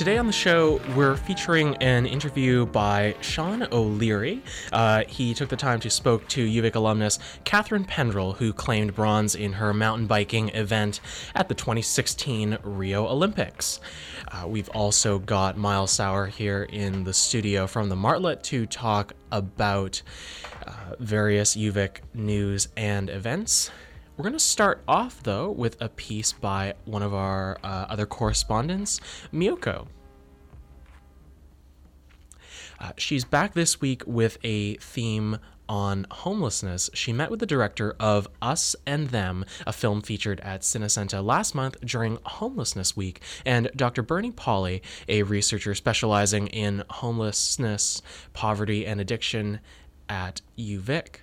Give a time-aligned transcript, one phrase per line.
[0.00, 4.42] Today on the show, we're featuring an interview by Sean O'Leary.
[4.72, 9.34] Uh, he took the time to spoke to UVic alumnus Catharine Pendrel, who claimed bronze
[9.34, 11.00] in her mountain biking event
[11.34, 13.78] at the 2016 Rio Olympics.
[14.28, 19.12] Uh, we've also got Miles Sauer here in the studio from the Martlet to talk
[19.30, 20.00] about
[20.66, 23.70] uh, various UVic news and events.
[24.20, 28.04] We're going to start off, though, with a piece by one of our uh, other
[28.04, 29.00] correspondents,
[29.32, 29.86] Miyoko.
[32.78, 35.38] Uh, she's back this week with a theme
[35.70, 36.90] on homelessness.
[36.92, 41.54] She met with the director of Us and Them, a film featured at Cinecenta last
[41.54, 44.02] month during Homelessness Week, and Dr.
[44.02, 48.02] Bernie Pauly, a researcher specializing in homelessness,
[48.34, 49.60] poverty, and addiction
[50.10, 51.20] at UVic.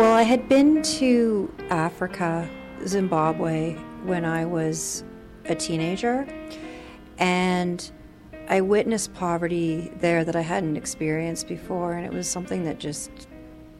[0.00, 2.48] Well, I had been to Africa,
[2.86, 5.04] Zimbabwe, when I was
[5.44, 6.26] a teenager,
[7.18, 7.92] and
[8.48, 13.10] I witnessed poverty there that I hadn't experienced before, and it was something that just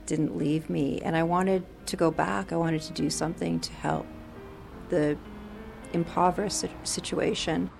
[0.04, 1.00] didn't leave me.
[1.00, 4.06] And I wanted to go back, I wanted to do something to help
[4.90, 5.16] the
[5.94, 7.70] impoverished situation.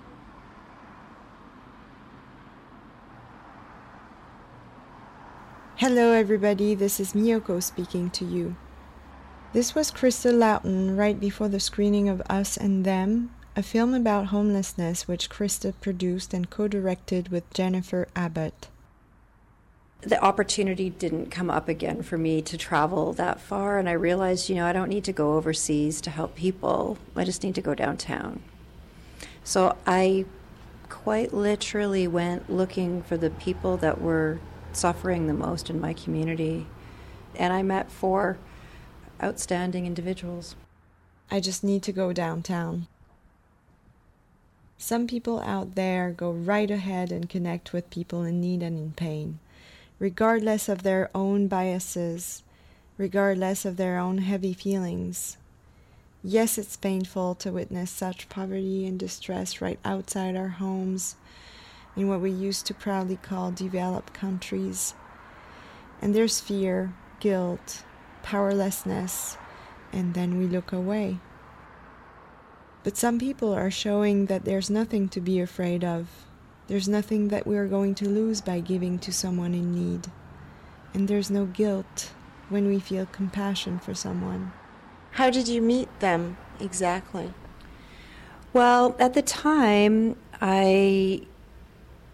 [5.81, 6.75] Hello, everybody.
[6.75, 8.55] This is Miyoko speaking to you.
[9.55, 14.27] This was Krista Loughton right before the screening of Us and Them, a film about
[14.27, 18.69] homelessness which Krista produced and co directed with Jennifer Abbott.
[20.03, 24.51] The opportunity didn't come up again for me to travel that far, and I realized,
[24.51, 26.99] you know, I don't need to go overseas to help people.
[27.17, 28.43] I just need to go downtown.
[29.45, 30.27] So I
[30.91, 34.41] quite literally went looking for the people that were
[34.77, 36.67] suffering the most in my community.
[37.37, 38.39] And I met four
[39.23, 40.57] outstanding individuals.
[41.31, 42.87] I just need to go downtown.
[44.79, 48.93] Some people out there go right ahead and connect with people in need and in
[48.93, 49.39] pain,
[49.99, 52.43] regardless of their own biases,
[52.97, 55.37] regardless of their own heavy feelings.
[56.23, 61.17] Yes, it's painful to witness such poverty and distress right outside our homes,
[61.97, 64.95] in what we used to proudly call developed countries.
[66.01, 67.85] And there's fear, guilt,
[68.23, 69.37] powerlessness,
[69.93, 71.19] and then we look away.
[72.83, 76.09] But some people are showing that there's nothing to be afraid of.
[76.67, 80.11] There's nothing that we are going to lose by giving to someone in need.
[80.95, 82.13] And there's no guilt
[82.49, 84.53] when we feel compassion for someone.
[85.13, 87.35] How did you meet them exactly?
[88.53, 91.23] Well, at the time, I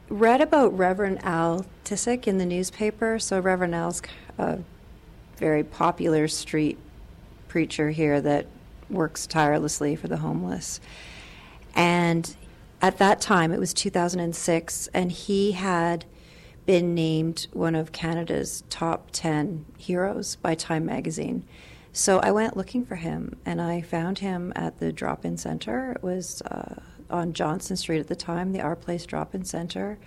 [0.08, 3.18] read about Reverend Al Tysick in the newspaper.
[3.18, 4.02] So Reverend Al's
[4.38, 4.58] a
[5.36, 6.78] very popular street
[7.48, 8.46] preacher here that
[8.88, 10.80] works tirelessly for the homeless.
[11.74, 12.34] And
[12.80, 16.04] at that time, it was 2006, and he had
[16.66, 21.44] been named one of Canada's top 10 heroes by Time magazine.
[21.92, 25.92] So I went looking for him, and I found him at the drop in center.
[25.92, 26.80] It was uh,
[27.10, 29.98] on Johnson Street at the time, the Our Place Drop In Center.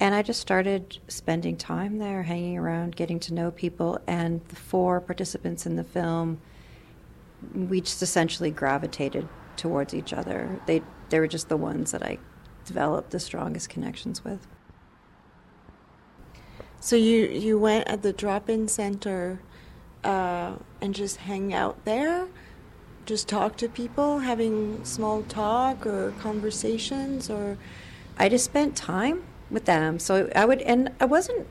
[0.00, 4.00] And I just started spending time there, hanging around, getting to know people.
[4.06, 6.40] And the four participants in the film,
[7.54, 10.60] we just essentially gravitated towards each other.
[10.66, 12.18] They, they were just the ones that I
[12.64, 14.46] developed the strongest connections with.
[16.80, 19.40] So you, you went at the drop in center
[20.02, 22.26] uh, and just hang out there?
[23.06, 27.56] Just talk to people, having small talk or conversations, or
[28.18, 29.98] I just spent time with them.
[29.98, 31.46] So I would, and I wasn't.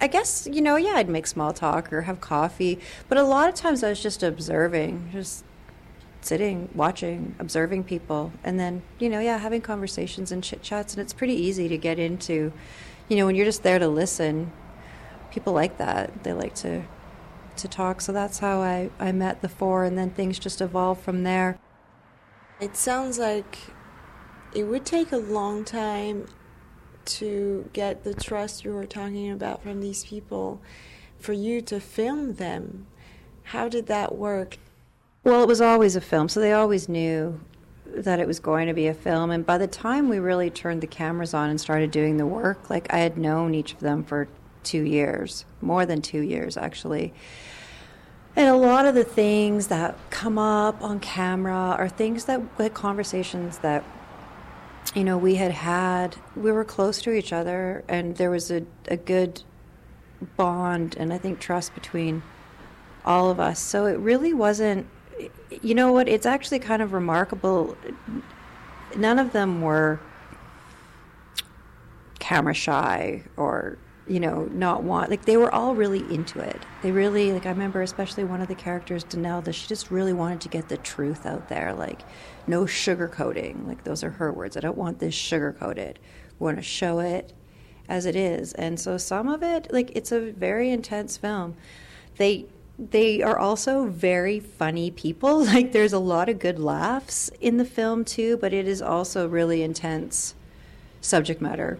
[0.00, 2.78] I guess you know, yeah, I'd make small talk or have coffee,
[3.08, 5.44] but a lot of times I was just observing, just
[6.20, 11.02] sitting, watching, observing people, and then you know, yeah, having conversations and chit chats, and
[11.02, 12.52] it's pretty easy to get into.
[13.08, 14.52] You know, when you're just there to listen,
[15.30, 16.24] people like that.
[16.24, 16.82] They like to
[17.58, 18.00] to talk.
[18.00, 21.58] So that's how I, I met the four, and then things just evolved from there.
[22.60, 23.58] It sounds like
[24.54, 26.26] it would take a long time
[27.04, 30.60] to get the trust you were talking about from these people
[31.18, 32.86] for you to film them.
[33.44, 34.58] How did that work?
[35.24, 37.40] Well, it was always a film, so they always knew
[37.86, 39.30] that it was going to be a film.
[39.30, 42.70] And by the time we really turned the cameras on and started doing the work,
[42.70, 44.28] like I had known each of them for
[44.62, 47.12] two years, more than two years actually.
[48.36, 52.70] And a lot of the things that come up on camera are things that, the
[52.70, 53.84] conversations that
[54.94, 58.64] you know, we had had, we were close to each other, and there was a,
[58.86, 59.42] a good
[60.36, 62.22] bond and I think trust between
[63.04, 63.60] all of us.
[63.60, 64.86] So it really wasn't,
[65.62, 67.76] you know what, it's actually kind of remarkable.
[68.96, 70.00] None of them were
[72.18, 73.78] camera shy or
[74.08, 76.60] you know not want like they were all really into it.
[76.82, 80.40] They really like i remember especially one of the characters Danelle she just really wanted
[80.42, 82.02] to get the truth out there like
[82.46, 85.96] no sugarcoating like those are her words i don't want this sugarcoated.
[86.38, 87.32] We want to show it
[87.88, 88.52] as it is.
[88.52, 91.56] And so some of it like it's a very intense film.
[92.16, 92.46] They
[92.78, 97.64] they are also very funny people like there's a lot of good laughs in the
[97.64, 100.34] film too but it is also really intense
[101.00, 101.78] subject matter.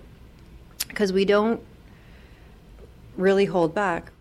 [0.88, 1.60] Because we don't
[3.18, 4.12] really hold back.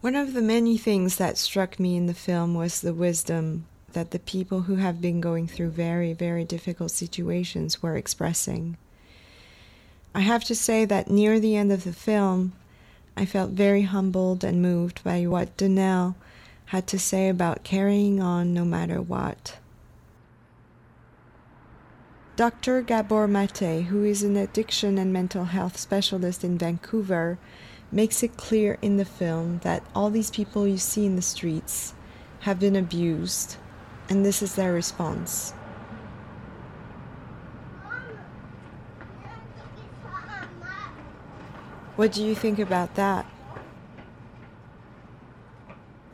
[0.00, 4.12] One of the many things that struck me in the film was the wisdom that
[4.12, 8.76] the people who have been going through very, very difficult situations were expressing.
[10.14, 12.52] I have to say that near the end of the film,
[13.16, 16.14] I felt very humbled and moved by what Danelle
[16.66, 19.58] had to say about carrying on no matter what.
[22.36, 22.82] Dr.
[22.82, 27.38] Gabor Mate, who is an addiction and mental health specialist in Vancouver,
[27.90, 31.94] makes it clear in the film that all these people you see in the streets
[32.40, 33.56] have been abused,
[34.08, 35.52] and this is their response.
[41.96, 43.26] What do you think about that?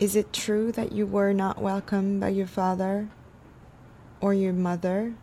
[0.00, 3.08] Is it true that you were not welcomed by your father
[4.20, 5.14] or your mother?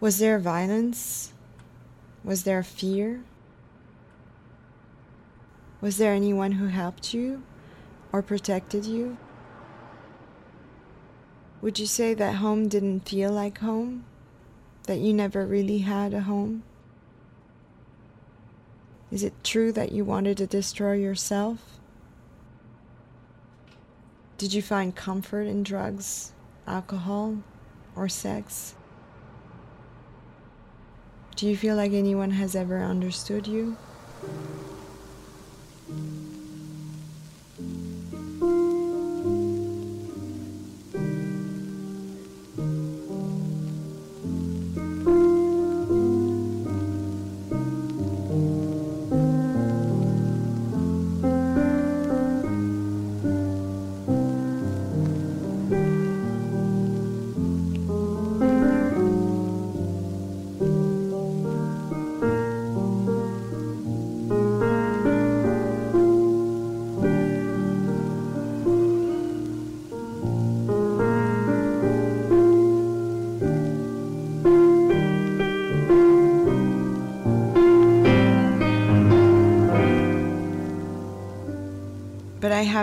[0.00, 1.32] Was there violence?
[2.22, 3.22] Was there fear?
[5.84, 7.42] Was there anyone who helped you
[8.10, 9.18] or protected you?
[11.60, 14.06] Would you say that home didn't feel like home?
[14.84, 16.62] That you never really had a home?
[19.12, 21.78] Is it true that you wanted to destroy yourself?
[24.38, 26.32] Did you find comfort in drugs,
[26.66, 27.42] alcohol,
[27.94, 28.74] or sex?
[31.36, 33.76] Do you feel like anyone has ever understood you?
[35.94, 36.23] But I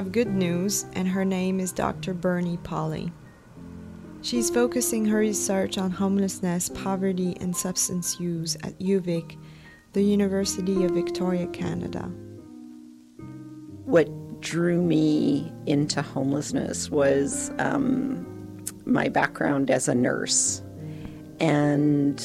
[0.02, 2.16] have good news, and her name is Dr.
[2.16, 3.12] Bernie Pauly.
[4.24, 9.38] She's focusing her research on homelessness, poverty, and substance use at UVic,
[9.94, 12.12] the University of Victoria, Canada.
[13.86, 20.64] What drew me into homelessness was um, my background as a nurse
[21.40, 22.20] and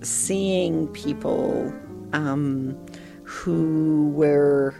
[0.00, 1.72] seeing people
[2.12, 2.76] um,
[3.22, 4.74] who were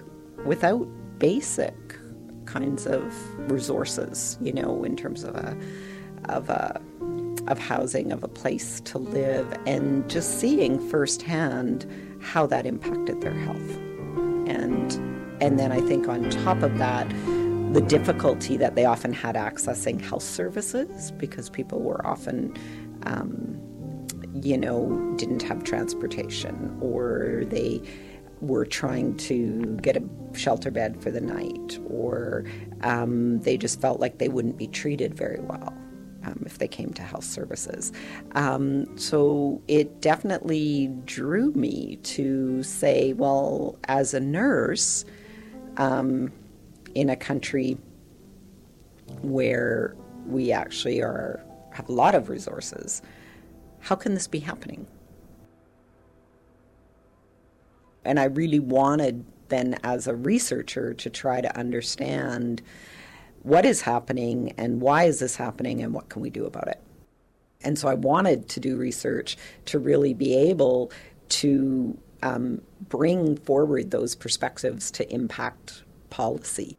[0.45, 0.85] without
[1.21, 1.88] basic
[2.49, 3.03] kinds of
[3.51, 5.57] resources, you know, in terms of a
[6.25, 6.81] of a
[7.47, 11.87] of housing, of a place to live, and just seeing firsthand
[12.21, 13.77] how that impacted their health.
[14.49, 14.93] And
[15.41, 17.09] and then I think on top of that,
[17.73, 22.57] the difficulty that they often had accessing health services because people were often
[23.05, 23.59] um,
[24.43, 27.83] you know, didn't have transportation or they
[28.41, 30.03] were trying to get a
[30.35, 32.45] shelter bed for the night, or
[32.83, 35.75] um, they just felt like they wouldn't be treated very well.
[36.25, 37.93] Um, if they came to health services.
[38.33, 45.05] Um, so it definitely drew me to say, well, as a nurse
[45.77, 46.33] um,
[46.95, 47.79] in a country
[49.23, 51.43] where we actually are
[51.73, 53.01] have a lot of resources,
[53.81, 54.87] how can this be happening?
[58.09, 62.63] And I really wanted then, as a researcher, to try to understand
[63.43, 66.81] what is happening and why is this happening and what can we do about it.
[67.63, 69.37] And so I wanted to do research
[69.67, 70.91] to really be able
[71.29, 76.79] to um, bring forward those perspectives to impact policy.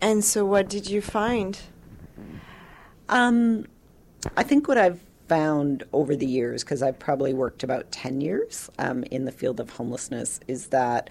[0.00, 1.58] And so, what did you find?
[3.10, 3.66] Um,
[4.38, 8.70] I think what I've found over the years, because I've probably worked about 10 years
[8.78, 11.10] um, in the field of homelessness, is that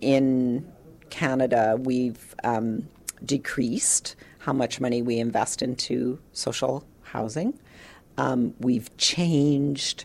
[0.00, 0.70] in
[1.10, 2.88] Canada we've um,
[3.24, 7.58] decreased how much money we invest into social housing.
[8.18, 10.04] Um, we've changed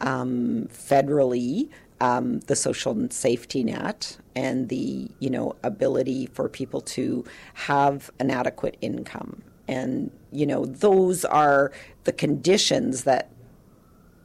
[0.00, 1.68] um, federally
[2.00, 7.24] um, the social safety net and the you know ability for people to
[7.54, 11.72] have an adequate income and you know those are
[12.04, 13.30] the conditions that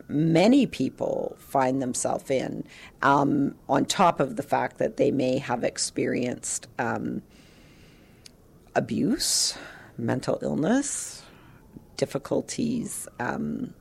[0.07, 2.63] many people find themselves in
[3.01, 7.21] um, on top of the fact that they may have experienced um,
[8.75, 9.57] abuse
[9.97, 11.23] mental illness
[11.97, 13.73] difficulties um,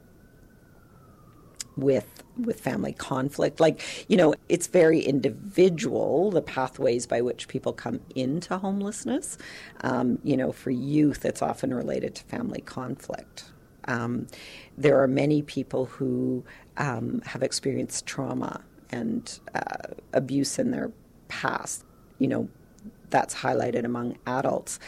[1.77, 3.61] with with family conflict.
[3.61, 9.39] Like you know it's very individual the pathways by which people come into homelessness.
[9.83, 13.45] Um, you know for youth it's often related to family conflict.
[13.89, 14.27] Um,
[14.77, 16.45] there are many people who
[16.77, 20.91] um, have experienced trauma and uh, abuse in their
[21.29, 21.85] past.
[22.19, 22.49] You know
[23.11, 24.79] that's highlighted among adults.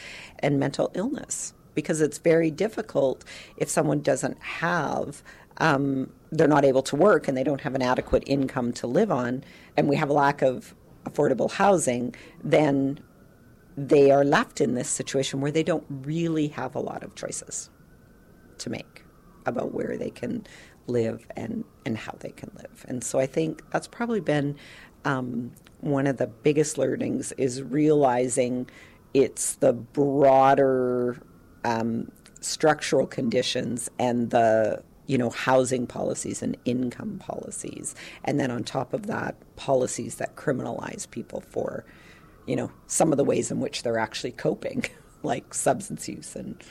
[0.40, 3.25] And mental illness because it's very difficult
[3.57, 5.23] if someone doesn't have
[5.59, 9.11] um, they're not able to work and they don't have an adequate income to live
[9.11, 9.45] on,
[9.77, 10.75] and we have a lack of
[11.05, 13.00] affordable housing, then
[13.77, 17.71] they are left in this situation where they don't really have a lot of choices
[18.59, 19.05] to make
[19.47, 20.45] about where they can
[20.88, 22.85] live and, and how they can live.
[22.88, 24.57] And so I think that's probably been
[25.05, 28.69] um, one of the biggest learnings is realizing
[29.15, 31.19] it's the broader
[31.65, 32.11] um,
[32.41, 37.95] structural conditions and the you know, housing policies and income policies.
[38.25, 41.85] And then on top of that, policies that criminalize people for,
[42.47, 44.85] you know, some of the ways in which they're actually coping,
[45.23, 46.62] like substance use and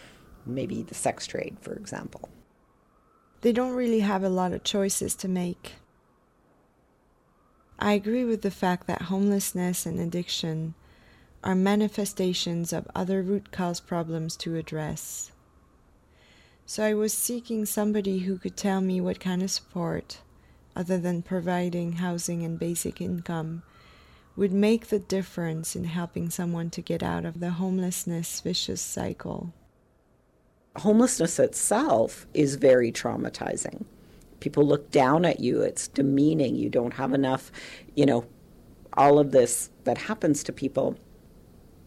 [0.45, 2.29] maybe the sex trade, for example.
[3.41, 5.73] They don't really have a lot of choices to make.
[7.79, 10.75] I agree with the fact that homelessness and addiction
[11.43, 15.31] are manifestations of other root cause problems to address.
[16.69, 20.17] So I was seeking somebody who could tell me what kind of support,
[20.75, 23.63] other than providing housing and basic income,
[24.35, 29.53] would make the difference in helping someone to get out of the homelessness vicious cycle.
[30.75, 33.85] Homelessness itself is very traumatizing.
[34.41, 37.49] People look down at you, it's demeaning, you don't have enough,
[37.95, 38.25] you know,
[38.91, 40.97] all of this that happens to people.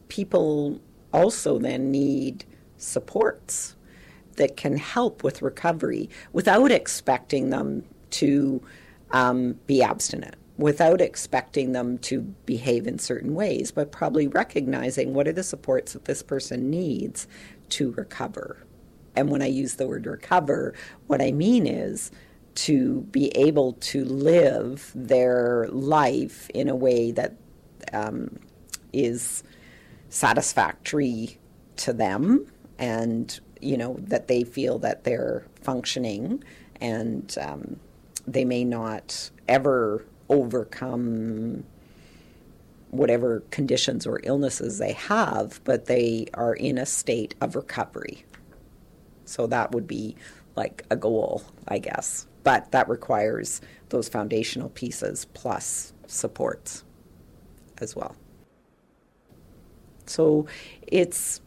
[0.09, 0.81] People
[1.13, 2.47] also then need
[2.79, 3.77] supports
[4.41, 8.63] that can help with recovery without expecting them to
[9.11, 15.29] um, be abstinent, without expecting them to behave in certain ways, but probably recognizing what
[15.29, 17.29] are the supports that this person needs
[17.69, 18.65] to recover.
[19.15, 20.73] And when I use the word recover,
[21.07, 22.11] what I mean is
[22.55, 27.35] to be able to live their life in a way that
[27.93, 28.39] um,
[28.95, 29.43] is
[30.09, 31.39] satisfactory
[31.77, 32.47] to them
[32.79, 36.43] and you know, that they feel that they're functioning
[36.81, 37.79] and um,
[38.27, 41.65] they may not ever overcome
[42.91, 48.25] whatever conditions or illnesses they have, but they are in a state of recovery.
[49.25, 50.17] So that would be
[50.57, 52.27] like a goal, I guess.
[52.43, 56.85] But that requires those foundational pieces plus supports
[57.79, 58.17] as well.
[60.07, 60.47] So
[60.87, 61.41] it's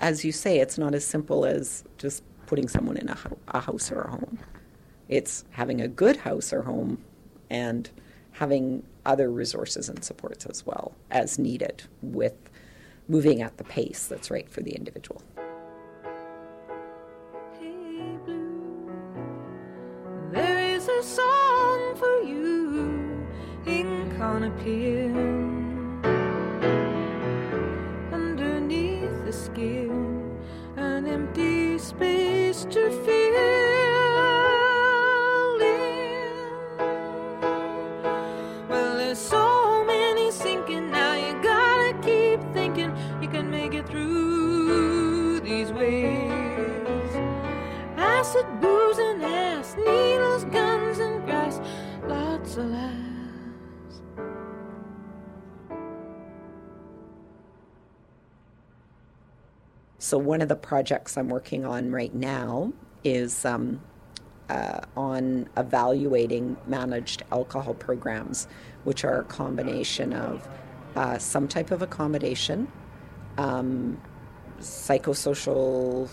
[0.00, 3.92] as you say, it's not as simple as just putting someone in a, a house
[3.92, 4.38] or a home.
[5.08, 7.04] It's having a good house or home
[7.50, 7.88] and
[8.32, 12.34] having other resources and supports as well as needed with
[13.08, 15.22] moving at the pace that's right for the individual.
[20.32, 23.26] There is a song for you
[23.66, 24.10] in
[32.64, 32.76] in.
[38.68, 41.14] Well, there's so many sinking now.
[41.14, 47.14] You gotta keep thinking you can make it through these waves.
[47.96, 51.60] Acid, booze, and ass, needles, guns, and grass,
[52.06, 52.99] lots of lies.
[60.02, 62.72] So, one of the projects I'm working on right now
[63.04, 63.82] is um,
[64.48, 68.48] uh, on evaluating managed alcohol programs,
[68.84, 70.48] which are a combination of
[70.96, 72.66] uh, some type of accommodation,
[73.36, 74.00] um,
[74.58, 76.08] psychosocial,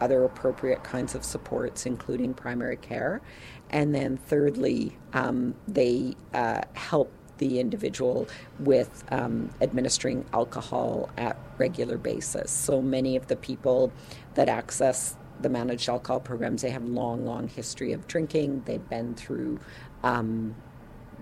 [0.00, 3.22] other appropriate kinds of supports, including primary care.
[3.70, 11.98] And then, thirdly, um, they uh, help the individual with um, administering alcohol at regular
[11.98, 12.50] basis.
[12.50, 13.92] So many of the people
[14.34, 18.62] that access the managed alcohol programs, they have long, long history of drinking.
[18.66, 19.58] They've been through
[20.02, 20.54] um,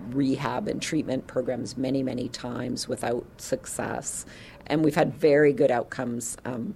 [0.09, 4.25] rehab and treatment programs many, many times without success.
[4.67, 6.37] And we've had very good outcomes.
[6.45, 6.75] Um,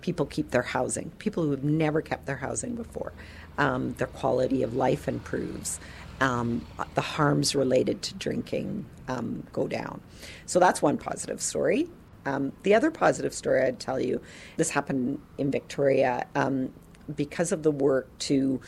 [0.00, 3.12] people keep their housing, people who have never kept their housing before.
[3.58, 5.80] Um, their quality of life improves
[6.20, 10.00] um, the harms related to drinking um, go down.
[10.46, 11.88] So that's one positive story.
[12.24, 14.20] Um, the other positive story I'd tell you
[14.56, 16.72] this happened in Victoria um,
[17.14, 18.60] because of the work to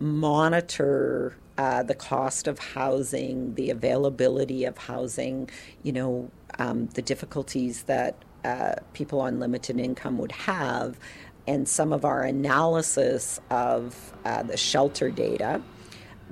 [0.00, 5.50] monitor uh, the cost of housing, the availability of housing,
[5.82, 10.98] you know, um, the difficulties that uh, people on limited income would have,
[11.46, 15.60] and some of our analysis of uh, the shelter data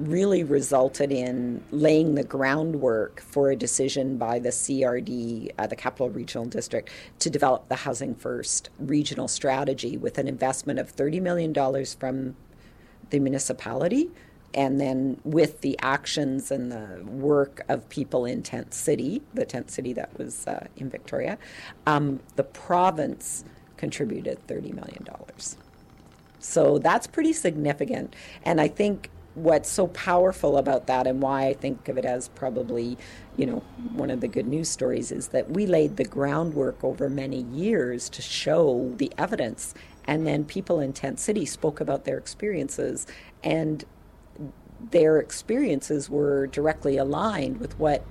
[0.00, 6.08] really resulted in laying the groundwork for a decision by the CRD, uh, the Capital
[6.08, 11.54] Regional District, to develop the Housing First regional strategy with an investment of $30 million
[11.98, 12.36] from
[13.10, 14.10] the municipality.
[14.54, 19.70] And then with the actions and the work of people in Tent City, the tent
[19.70, 21.38] city that was uh, in Victoria,
[21.86, 23.44] um, the province
[23.76, 25.06] contributed $30 million.
[26.40, 28.16] So that's pretty significant.
[28.42, 32.28] And I think what's so powerful about that and why I think of it as
[32.28, 32.98] probably,
[33.36, 37.08] you know, one of the good news stories is that we laid the groundwork over
[37.08, 39.74] many years to show the evidence.
[40.04, 43.06] And then people in Tent City spoke about their experiences,
[43.44, 43.84] and
[44.90, 48.04] their experiences were directly aligned with what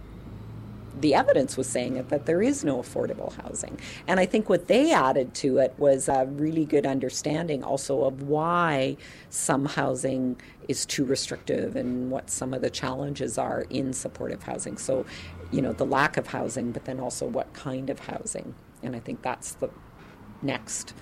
[1.00, 3.80] the evidence was saying it, that there is no affordable housing.
[4.08, 8.24] And I think what they added to it was a really good understanding also of
[8.24, 8.98] why
[9.30, 14.78] some housing is too restrictive and what some of the challenges are in supportive housing.
[14.78, 15.06] So,
[15.52, 18.54] you know, the lack of housing, but then also what kind of housing.
[18.84, 19.70] And I think that's the
[20.42, 20.94] next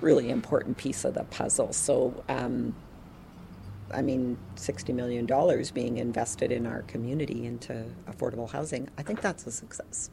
[0.00, 1.72] really important piece of the puzzle.
[1.72, 2.74] So, um,
[3.92, 5.26] I mean, $60 million
[5.72, 10.10] being invested in our community into affordable housing, I think that's a success.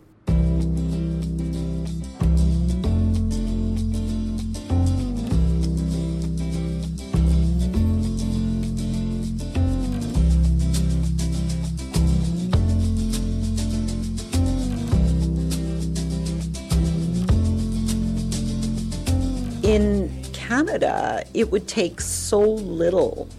[19.64, 23.30] In Canada, it would take so little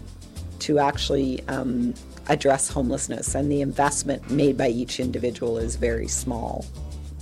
[0.63, 1.93] to actually um,
[2.27, 6.65] address homelessness, and the investment made by each individual is very small.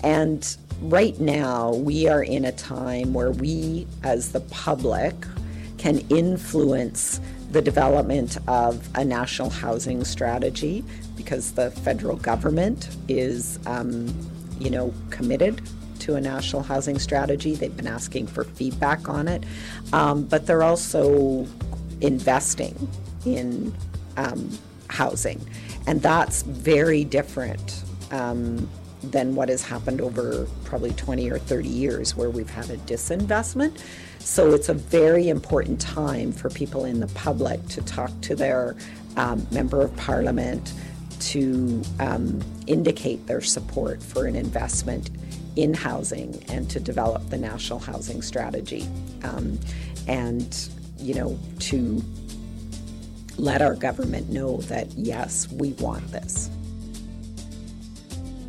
[0.03, 5.15] And right now, we are in a time where we, as the public,
[5.79, 7.19] can influence
[7.51, 10.83] the development of a national housing strategy
[11.17, 14.07] because the federal government is, um,
[14.59, 15.61] you know, committed
[15.99, 17.55] to a national housing strategy.
[17.55, 19.43] They've been asking for feedback on it,
[19.93, 21.47] um, but they're also
[22.01, 22.89] investing
[23.25, 23.73] in
[24.17, 24.49] um,
[24.87, 25.45] housing.
[25.87, 28.69] And that's very different um,
[29.03, 33.81] than what has happened over probably 20 or 30 years where we've had a disinvestment.
[34.19, 38.75] So it's a very important time for people in the public to talk to their
[39.17, 40.73] um, member of parliament
[41.19, 45.09] to um, indicate their support for an investment
[45.55, 48.87] in housing and to develop the national housing strategy.
[49.23, 49.59] Um,
[50.07, 52.01] and, you know, to
[53.37, 56.49] let our government know that, yes, we want this.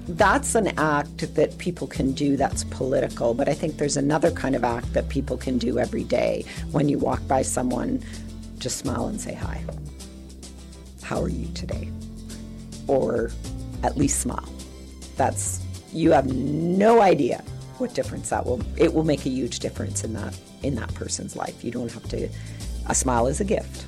[0.09, 4.57] That's an act that people can do that's political, but I think there's another kind
[4.57, 6.45] of act that people can do every day.
[6.73, 8.03] When you walk by someone,
[8.59, 9.63] just smile and say hi.
[11.03, 11.89] How are you today?
[12.89, 13.31] Or
[13.85, 14.49] at least smile.
[15.17, 15.61] That's,
[15.93, 17.43] you have no idea
[17.79, 21.37] what difference that will, it will make a huge difference in that, in that person's
[21.37, 21.63] life.
[21.63, 22.29] You don't have to,
[22.89, 23.87] a smile is a gift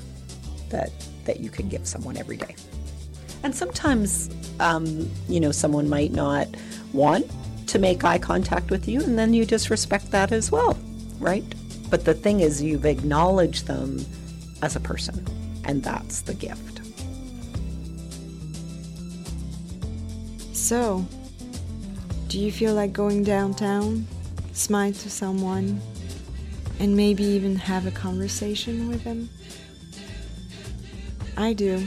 [0.74, 0.90] that
[1.24, 2.54] that you can give someone every day.
[3.42, 6.48] And sometimes, um, you know, someone might not
[6.92, 7.30] want
[7.68, 10.78] to make eye contact with you, and then you just respect that as well,
[11.18, 11.44] right?
[11.90, 14.04] But the thing is, you've acknowledged them
[14.62, 15.24] as a person,
[15.64, 16.80] and that's the gift.
[20.52, 21.04] So,
[22.28, 24.06] do you feel like going downtown,
[24.52, 25.80] smile to someone,
[26.80, 29.28] and maybe even have a conversation with them?
[31.36, 31.86] I do.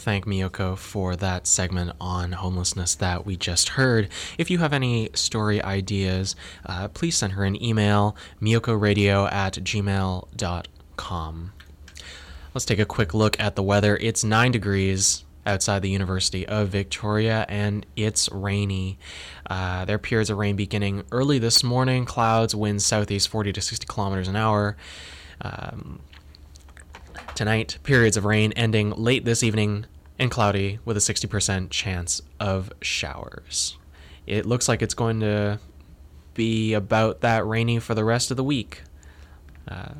[0.00, 4.08] Thank Miyoko for that segment on homelessness that we just heard.
[4.38, 6.34] If you have any story ideas,
[6.66, 11.52] uh, please send her an email, miyokoradio at gmail.com.
[12.52, 13.96] Let's take a quick look at the weather.
[13.98, 18.98] It's 9 degrees outside the University of Victoria and it's rainy.
[19.48, 23.86] Uh, there periods of rain beginning early this morning, clouds, winds southeast 40 to 60
[23.86, 24.76] kilometers an hour.
[25.42, 26.00] Um,
[27.34, 29.86] Tonight, periods of rain ending late this evening
[30.18, 33.78] and cloudy with a 60% chance of showers.
[34.26, 35.58] It looks like it's going to
[36.34, 38.82] be about that rainy for the rest of the week.
[39.66, 39.94] Uh,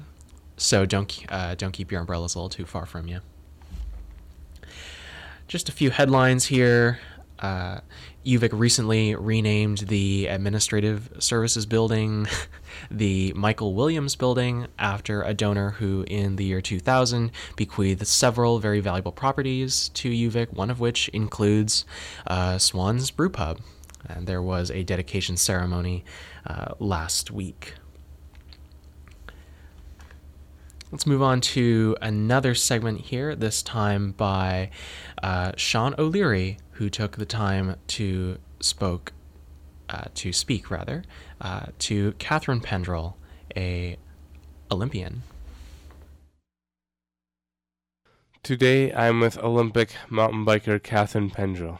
[0.57, 3.21] so don't uh, don't keep your umbrellas a little too far from you.
[5.49, 7.01] Just a few headlines here.
[7.39, 7.81] Uh,
[8.25, 12.27] UVic recently renamed the Administrative Services Building
[12.91, 18.81] the Michael Williams Building after a donor who, in the year 2000, bequeathed several very
[18.81, 21.87] valuable properties to UVic, one of which includes
[22.27, 23.61] uh, Swan's Brew Pub.
[24.07, 26.05] And there was a dedication ceremony
[26.47, 27.75] uh, last week.
[30.93, 34.71] Let's move on to another segment here, this time by
[35.23, 39.13] uh, Sean O'Leary, who took the time to spoke
[39.89, 41.05] uh, to speak rather
[41.41, 43.15] uh, to Catharine Pendrel,
[43.57, 43.99] a
[44.69, 45.23] Olympian.
[48.43, 51.79] Today I'm with Olympic mountain biker Catharine Pendrel.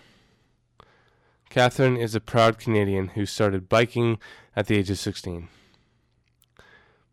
[1.49, 4.21] Catharine is a proud Canadian who started biking
[4.55, 5.49] at the age of 16.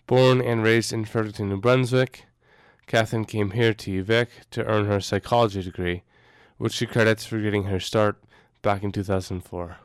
[0.08, 2.24] Born and raised in Fredericton, New Brunswick,
[2.86, 6.04] Catharine came here to UVic to earn her psychology degree,
[6.58, 8.16] which she credits for getting her start
[8.62, 9.78] back in 2004.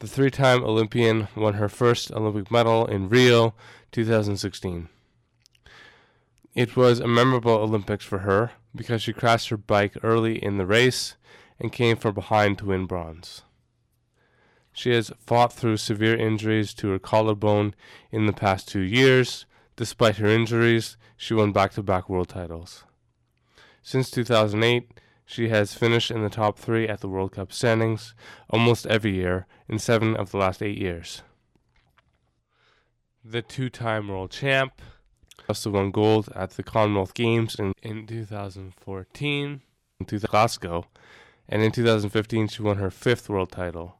[0.00, 3.54] The three time Olympian won her first Olympic medal in Rio
[3.92, 4.90] 2016.
[6.54, 10.66] It was a memorable Olympics for her because she crashed her bike early in the
[10.66, 11.16] race
[11.58, 13.44] and came from behind to win bronze.
[14.76, 17.74] She has fought through severe injuries to her collarbone
[18.10, 19.46] in the past two years.
[19.76, 22.84] Despite her injuries, she won back to back world titles.
[23.82, 28.14] Since 2008, she has finished in the top three at the World Cup standings
[28.50, 31.22] almost every year in seven of the last eight years.
[33.24, 34.82] The two time world champ
[35.48, 39.62] also won gold at the Commonwealth Games in, in 2014
[40.00, 40.86] in Glasgow,
[41.48, 43.98] and in 2015 she won her fifth world title.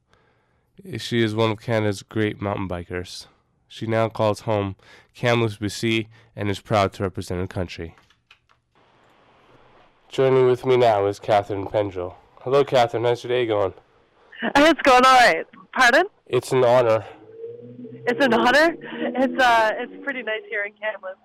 [0.99, 3.27] She is one of Canada's great mountain bikers.
[3.69, 4.77] She now calls home
[5.15, 7.95] Kamloops, BC, and is proud to represent her country.
[10.09, 12.15] Joining with me now is Catharine Pendrel.
[12.41, 13.05] Hello, Catharine.
[13.05, 13.75] How's your day going?
[14.57, 15.47] It's going all right.
[15.73, 16.05] Pardon?
[16.27, 17.05] It's an honor.
[18.07, 18.77] It's an honor.
[18.83, 21.19] It's uh, it's pretty nice here in Kamloops.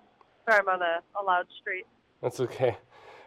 [0.48, 1.86] Sorry, I'm on a, a loud street.
[2.22, 2.78] That's okay.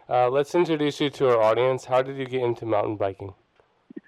[0.08, 1.84] Uh, let's introduce you to our audience.
[1.84, 3.34] How did you get into mountain biking?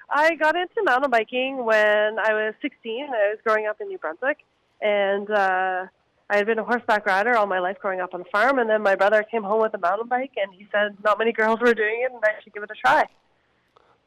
[0.08, 3.04] I got into mountain biking when I was 16.
[3.04, 4.38] I was growing up in New Brunswick,
[4.80, 5.86] and uh,
[6.30, 8.58] I had been a horseback rider all my life growing up on the farm.
[8.58, 11.32] And then my brother came home with a mountain bike, and he said not many
[11.32, 13.06] girls were doing it, and I should give it a try.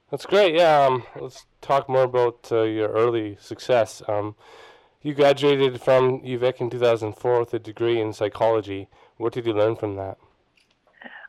[0.09, 0.55] That's great.
[0.55, 0.85] Yeah.
[0.85, 4.01] Um, let's talk more about uh, your early success.
[4.07, 4.35] Um,
[5.01, 8.89] you graduated from UVic in 2004 with a degree in psychology.
[9.17, 10.17] What did you learn from that?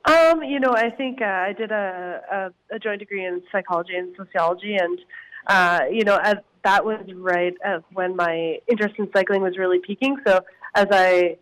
[0.04, 3.96] Um, you know, I think uh, I did a, a, a joint degree in psychology
[3.96, 4.98] and sociology, and
[5.46, 9.78] uh, you know, as that was right as when my interest in cycling was really
[9.78, 10.16] peaking.
[10.26, 10.40] So
[10.74, 11.36] as I,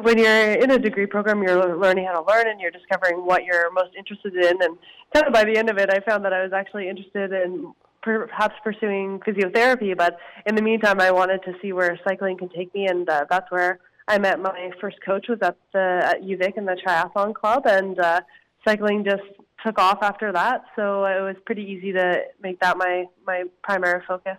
[0.00, 3.44] when you're in a degree program, you're learning how to learn and you're discovering what
[3.44, 4.62] you're most interested in.
[4.62, 4.78] And
[5.12, 7.74] kind of by the end of it, I found that I was actually interested in
[8.02, 9.96] perhaps pursuing physiotherapy.
[9.96, 13.24] But in the meantime, I wanted to see where cycling can take me, and uh,
[13.28, 17.34] that's where I met my first coach was at the at UVic in the triathlon
[17.34, 18.20] club, and uh,
[18.66, 19.22] cycling just
[19.64, 20.64] took off after that.
[20.76, 24.36] So it was pretty easy to make that my my primary focus.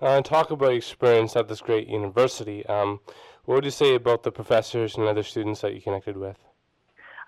[0.00, 2.64] Uh, and talk about your experience at this great university.
[2.66, 3.00] Um,
[3.44, 6.38] what would you say about the professors and other students that you connected with?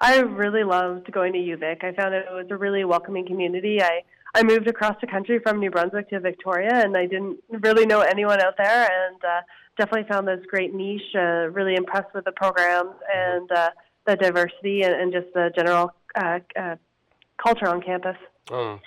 [0.00, 1.84] I really loved going to UVic.
[1.84, 3.82] I found it was a really welcoming community.
[3.82, 4.02] I
[4.36, 8.00] I moved across the country from New Brunswick to Victoria, and I didn't really know
[8.00, 9.40] anyone out there, and uh,
[9.78, 11.10] definitely found this great niche.
[11.14, 13.70] Uh, really impressed with the programs and uh,
[14.06, 16.76] the diversity and, and just the general uh, uh,
[17.42, 18.18] culture on campus.
[18.50, 18.80] Um,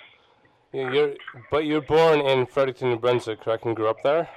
[0.72, 1.14] Yeah, you're,
[1.50, 3.64] but you're born in Fredericton, New Brunswick, correct?
[3.64, 4.28] And grew up there.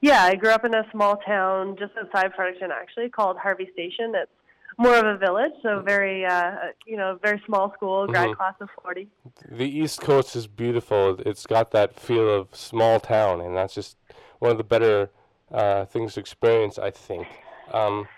[0.00, 4.12] Yeah, I grew up in a small town just outside Fredericton, actually, called Harvey Station.
[4.14, 4.30] It's
[4.78, 6.52] more of a village, so very, uh,
[6.86, 8.36] you know, very small school, grad Mhm.
[8.36, 9.08] class of 40.
[9.48, 11.20] The East Coast is beautiful.
[11.20, 13.96] It's got that feel of small town, and that's just
[14.38, 15.10] one of the better
[15.52, 17.26] uh, things to experience, I think.
[17.72, 18.08] Um,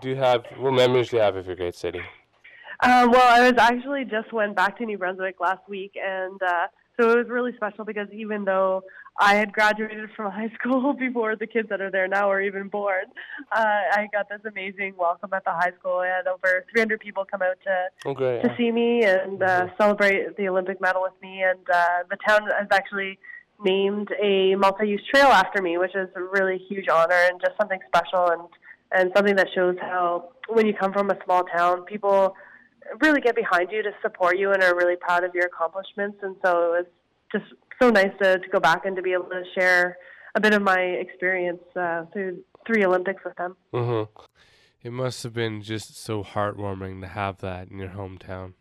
[0.00, 2.00] do you have what memories do you have of your great city?
[2.80, 6.66] Um, well, I was actually just went back to New Brunswick last week, and uh,
[6.98, 8.82] so it was really special because even though
[9.18, 12.68] I had graduated from high school before the kids that are there now were even
[12.68, 13.04] born,
[13.52, 15.98] uh, I got this amazing welcome at the high school.
[15.98, 18.42] I had over 300 people come out to Oh, great.
[18.42, 21.42] to see me and uh, celebrate the Olympic medal with me.
[21.42, 23.18] And uh, the town has actually
[23.64, 27.78] named a multi-use trail after me, which is a really huge honor and just something
[27.88, 28.42] special and
[28.92, 32.36] and something that shows how when you come from a small town, people
[33.00, 36.18] really get behind you to support you and are really proud of your accomplishments.
[36.22, 36.86] And so it was
[37.32, 37.44] just
[37.80, 39.96] so nice to, to go back and to be able to share
[40.34, 43.56] a bit of my experience uh, through three Olympics with them.
[43.72, 44.02] hmm
[44.82, 48.54] It must have been just so heartwarming to have that in your hometown.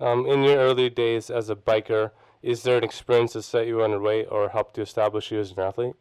[0.00, 3.82] Um, in your early days as a biker, is there an experience that set you
[3.82, 5.96] on your way or helped to establish you as an athlete?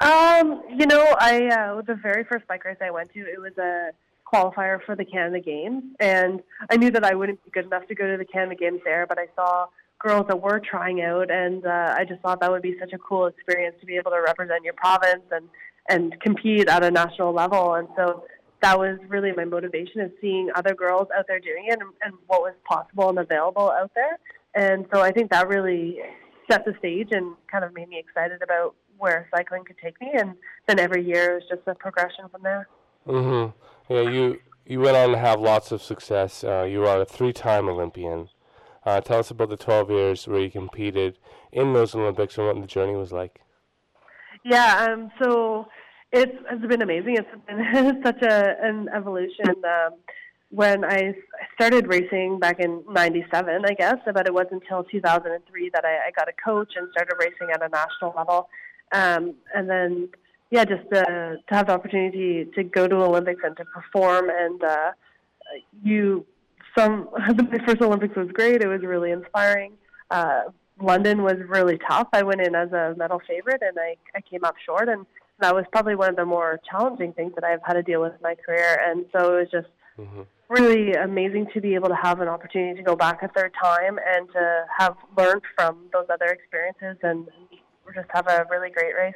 [0.00, 3.52] Um, you know, I uh, the very first bike race I went to, it was
[3.58, 3.90] a
[4.32, 7.94] qualifier for the Canada Games, and I knew that I wouldn't be good enough to
[7.94, 9.66] go to the Canada Games there, but I saw
[9.98, 12.98] girls that were trying out, and uh, I just thought that would be such a
[12.98, 15.48] cool experience to be able to represent your province and
[15.88, 18.24] and compete at a national level, and so
[18.62, 22.14] that was really my motivation is seeing other girls out there doing it and, and
[22.26, 24.18] what was possible and available out there,
[24.54, 25.98] and so I think that really
[26.50, 30.10] set the stage and kind of made me excited about where cycling could take me.
[30.14, 30.34] And
[30.66, 32.68] then every year it was just a progression from there.
[33.06, 33.46] hmm
[33.90, 36.44] Yeah, you you went on to have lots of success.
[36.44, 38.28] Uh, you are a three-time Olympian.
[38.86, 41.18] Uh, tell us about the 12 years where you competed
[41.50, 43.40] in those Olympics and what the journey was like.
[44.44, 45.66] Yeah, um, so
[46.12, 46.32] it's,
[46.68, 47.16] been amazing.
[47.16, 49.56] It's been such a an evolution.
[49.64, 49.98] Um,
[50.56, 51.14] I
[51.54, 56.10] started racing back in '97, I guess, but it wasn't until 2003 that I, I
[56.16, 58.48] got a coach and started racing at a national level.
[58.92, 60.08] Um, and then,
[60.50, 64.62] yeah, just to, to have the opportunity to go to Olympics and to perform, and
[64.62, 64.90] uh,
[65.82, 66.26] you,
[66.76, 68.62] some my first Olympics was great.
[68.62, 69.72] It was really inspiring.
[70.10, 70.42] Uh,
[70.80, 72.08] London was really tough.
[72.12, 75.06] I went in as a medal favorite, and I I came up short, and
[75.40, 78.12] that was probably one of the more challenging things that I've had to deal with
[78.12, 78.78] in my career.
[78.86, 82.76] And so it was just hmm really amazing to be able to have an opportunity
[82.76, 87.28] to go back a third time and to have learned from those other experiences and
[87.94, 89.14] just have a really great race.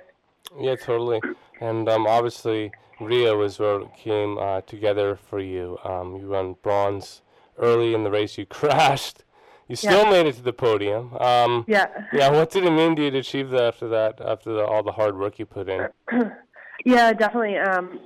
[0.59, 1.21] Yeah, totally.
[1.61, 5.79] And um, obviously, Rio is where it came uh, together for you.
[5.85, 7.23] Um, you won bronze
[7.59, 8.39] early in the race.
[8.39, 9.25] You crashed.
[9.69, 10.11] You still Yeah.
[10.11, 11.15] made it to the podium.
[11.17, 11.87] Um, Yeah.
[12.13, 14.83] yeah, what did it mean to you to achieve that after that, after the, all
[14.83, 15.89] the hard work you put in?
[16.85, 17.57] yeah, definitely.
[17.57, 18.01] Um,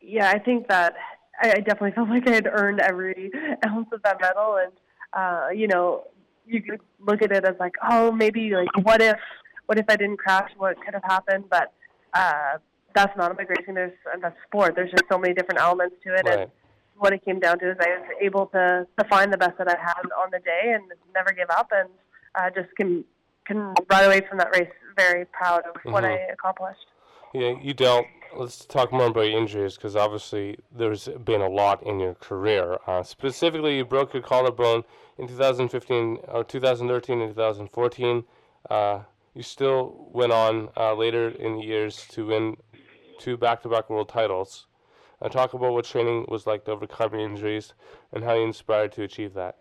[0.00, 0.94] yeah, I think that
[1.42, 3.30] I, I definitely felt like I had earned every
[3.66, 4.72] ounce of that medal, and
[5.12, 6.04] uh, you know,
[6.46, 9.18] you could look at it as like, oh, maybe like, what if,
[9.66, 10.50] what if I didn't crash?
[10.56, 11.44] What could have happened?
[11.50, 11.72] But
[12.14, 12.58] uh,
[12.94, 13.74] that's not a big racing.
[13.74, 14.74] There's and that's sport.
[14.74, 16.50] There's just so many different elements to it, and
[16.96, 19.68] what it came down to is I was able to to find the best that
[19.68, 21.88] I had on the day and never give up, and
[22.34, 23.04] uh, just can
[23.46, 26.32] can ride away from that race very proud of what I Mhm.
[26.32, 26.86] accomplished.
[27.32, 28.06] Yeah, you dealt.
[28.34, 32.78] Let's talk more about injuries because obviously there's been a lot in your career.
[32.86, 34.84] Uh, specifically, you broke your collarbone
[35.18, 38.24] in 2015 or 2013 and 2014.
[38.70, 39.00] Uh,
[39.34, 42.56] you still went on uh, later in the years to win
[43.18, 44.66] two back-to-back world titles.
[45.20, 47.74] Uh, talk about what training was like to overcome injuries
[48.12, 49.56] and how you inspired to achieve that.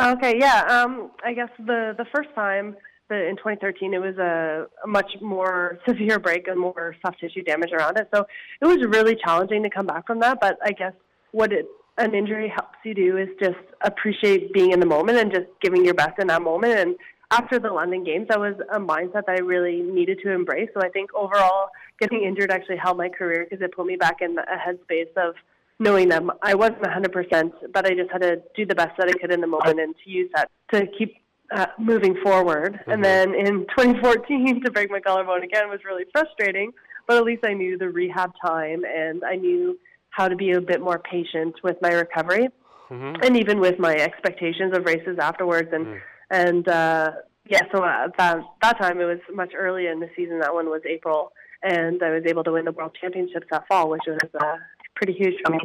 [0.00, 0.62] Okay, yeah.
[0.68, 2.76] Um, I guess the the first time
[3.08, 7.42] the, in 2013, it was a, a much more severe break and more soft tissue
[7.42, 8.08] damage around it.
[8.14, 8.26] So
[8.60, 10.38] it was really challenging to come back from that.
[10.40, 10.94] But I guess
[11.32, 11.66] what it
[11.98, 15.84] an injury helps you do is just appreciate being in the moment and just giving
[15.84, 16.78] your best in that moment.
[16.78, 16.96] And
[17.32, 20.68] after the London Games, that was a mindset that I really needed to embrace.
[20.74, 24.20] So I think overall, getting injured actually helped my career because it put me back
[24.20, 25.34] in a headspace of
[25.78, 29.12] knowing that I wasn't 100%, but I just had to do the best that I
[29.12, 31.16] could in the moment and to use that to keep
[31.54, 32.80] uh, moving forward.
[32.86, 36.72] And then in 2014, to break my collarbone again was really frustrating,
[37.08, 39.78] but at least I knew the rehab time and I knew
[40.10, 42.48] how to be a bit more patient with my recovery
[42.88, 45.70] hmm and even with my expectations of races afterwards.
[45.72, 45.86] And
[46.32, 47.12] and uh,
[47.48, 50.40] yeah, so uh, that that time it was much earlier in the season.
[50.40, 53.88] That one was April, and I was able to win the World Championships that fall,
[53.90, 54.56] which was uh,
[54.96, 55.58] pretty huge for me.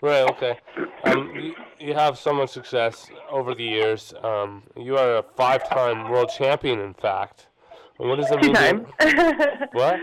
[0.00, 0.22] Right.
[0.30, 0.58] Okay.
[1.04, 4.14] Um, you, you have so much success over the years.
[4.22, 7.48] Um, you are a five-time world champion, in fact.
[7.96, 8.54] What does that Two mean?
[8.54, 9.68] time.
[9.72, 9.98] What?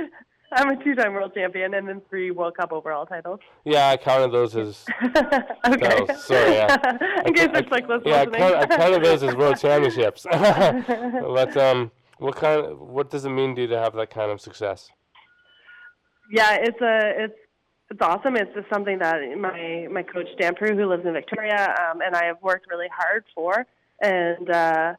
[0.51, 3.39] I'm a two-time world champion and then three World Cup overall titles.
[3.65, 4.86] Yeah, I counted those as.
[5.03, 6.05] okay.
[6.15, 7.21] Sorry, yeah.
[7.25, 8.39] In case I- there's cyclists yeah, I listening.
[8.39, 10.23] counted, I counted those as world championships.
[10.31, 12.62] but um, what kind?
[12.65, 14.89] Of, what does it mean to you to have that kind of success?
[16.31, 17.39] yeah, it's a it's
[17.91, 18.36] it's awesome.
[18.36, 22.15] It's just something that my my coach Dan Proulx, who lives in Victoria, um, and
[22.15, 23.65] I have worked really hard for,
[24.01, 24.93] and uh,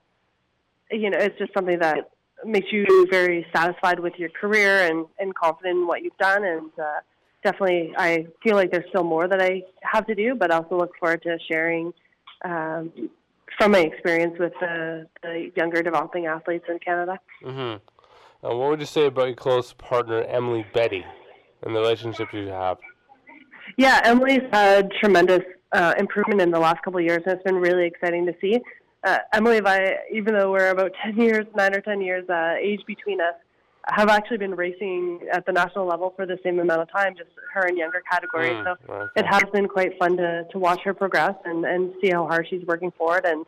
[0.90, 2.10] you know, it's just something that
[2.44, 6.70] makes you very satisfied with your career and and confident in what you've done, and
[6.78, 7.00] uh,
[7.42, 10.92] definitely, I feel like there's still more that I have to do, but also look
[10.98, 11.92] forward to sharing.
[12.44, 13.10] Um,
[13.56, 17.18] from my experience with the, the younger developing athletes in Canada.
[17.42, 17.76] Mm-hmm.
[18.46, 21.04] Uh, what would you say about your close partner Emily Batty
[21.62, 22.78] and the relationship you have?
[23.76, 27.56] Yeah, Emily's had tremendous uh, improvement in the last couple of years, and it's been
[27.56, 28.60] really exciting to see.
[29.06, 32.54] Uh, Emily and I, even though we're about 10 years, 9 or 10 years uh,
[32.60, 33.34] age between us,
[33.88, 37.30] have actually been racing at the national level for the same amount of time, just
[37.54, 38.54] her in younger categories.
[38.54, 39.20] Mm, so okay.
[39.20, 42.48] it has been quite fun to, to watch her progress and, and see how hard
[42.50, 43.24] she's working for it.
[43.24, 43.46] And,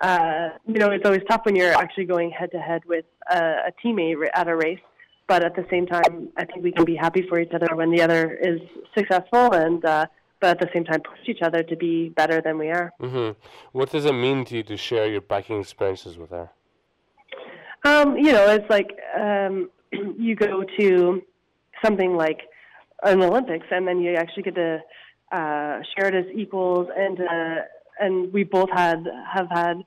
[0.00, 3.36] uh, you know, it's always tough when you're actually going head to head with a,
[3.36, 4.78] a teammate at a race.
[5.26, 7.90] But at the same time, I think we can be happy for each other when
[7.90, 8.60] the other is
[8.96, 10.06] successful and, uh,
[10.40, 12.92] but at the same time, push each other to be better than we are.
[13.00, 13.38] Mm-hmm.
[13.72, 16.50] What does it mean to you to share your biking experiences with her?
[17.84, 19.70] Um, you know, it's like um,
[20.18, 21.22] you go to
[21.84, 22.40] something like
[23.02, 24.82] an Olympics, and then you actually get to
[25.32, 27.62] uh, share it as equals, and uh,
[28.00, 29.82] and we both had have had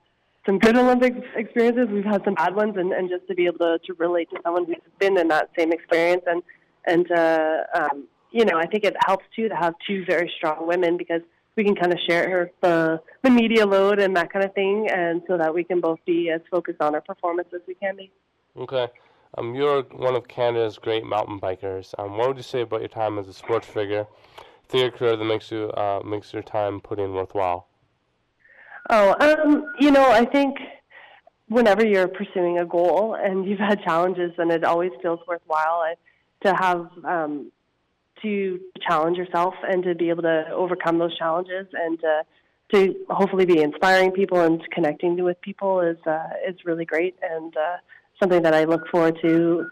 [0.46, 1.88] some good Olympic experiences.
[1.90, 4.36] We've had some bad ones, and, and just to be able to, to relate to
[4.42, 6.42] someone who's been in that same experience, and
[6.86, 10.66] and uh, um, you know, I think it helps too to have two very strong
[10.66, 11.22] women because
[11.56, 15.22] we can kind of share the the media load and that kind of thing, and
[15.28, 18.10] so that we can both be as focused on our performance as we can be.
[18.56, 18.88] Okay.
[19.38, 21.94] Um, you're one of Canada's great mountain bikers.
[21.96, 24.06] Um, what would you say about your time as a sports figure
[24.68, 27.68] through your career that makes you uh, makes your time put in worthwhile?
[28.90, 30.56] Oh, um, you know, I think
[31.48, 35.94] whenever you're pursuing a goal and you've had challenges, then it always feels worthwhile uh,
[36.48, 37.52] to have um,
[38.22, 42.22] to challenge yourself and to be able to overcome those challenges and uh,
[42.72, 47.56] to hopefully be inspiring people and connecting with people is uh, is really great and
[47.56, 47.76] uh,
[48.20, 49.66] something that I look forward to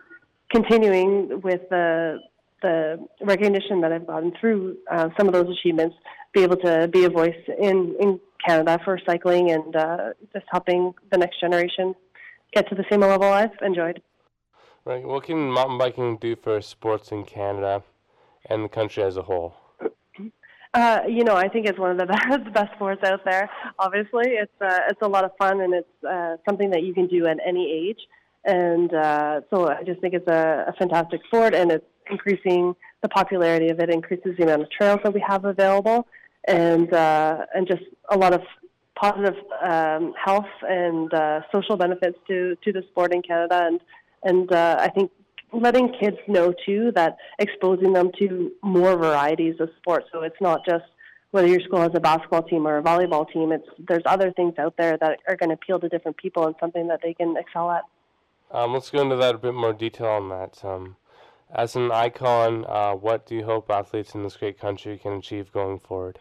[0.51, 2.21] continuing with the
[2.63, 5.97] the recognition that I've gotten through uh, some of those achievements,
[6.33, 9.97] be able to be a voice in, in Canada for cycling and uh,
[10.33, 11.95] just helping the next generation
[12.53, 14.01] get to the same level I've enjoyed.
[14.85, 15.03] Right.
[15.05, 17.83] What can mountain biking do for sports in Canada
[18.49, 19.55] and the country as a whole?
[20.75, 23.51] Uh, you know, I think it's one of the best, best sports out there.
[23.79, 27.07] Obviously, it's uh, it's a lot of fun and it's uh, something that you can
[27.07, 28.01] do at any age.
[28.45, 33.09] And uh, so I just think it's a, a fantastic sport, and it's increasing the
[33.09, 36.09] popularity of it, increases the amount of trails that we have available,
[36.49, 38.43] and uh, and just a lot of
[38.97, 43.61] positive um, health and uh, social benefits to to the sport in Canada.
[43.65, 43.81] And
[44.25, 45.13] and uh, I think
[45.53, 50.07] letting kids know too that exposing them to more varieties of sports.
[50.13, 50.85] So it's not just
[51.31, 53.53] whether your school has a basketball team or a volleyball team.
[53.53, 56.55] It's there's other things out there that are going to appeal to different people and
[56.61, 57.85] something that they can excel at.
[58.51, 60.63] Um, let's go into that a bit more detail on that.
[60.65, 60.97] Um,
[61.55, 65.53] as an icon, uh, what do you hope athletes in this great country can achieve
[65.53, 66.19] going forward?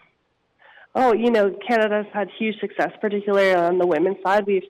[0.94, 4.45] Oh, you know, Canada's had huge success, particularly on the women's side.
[4.45, 4.64] We've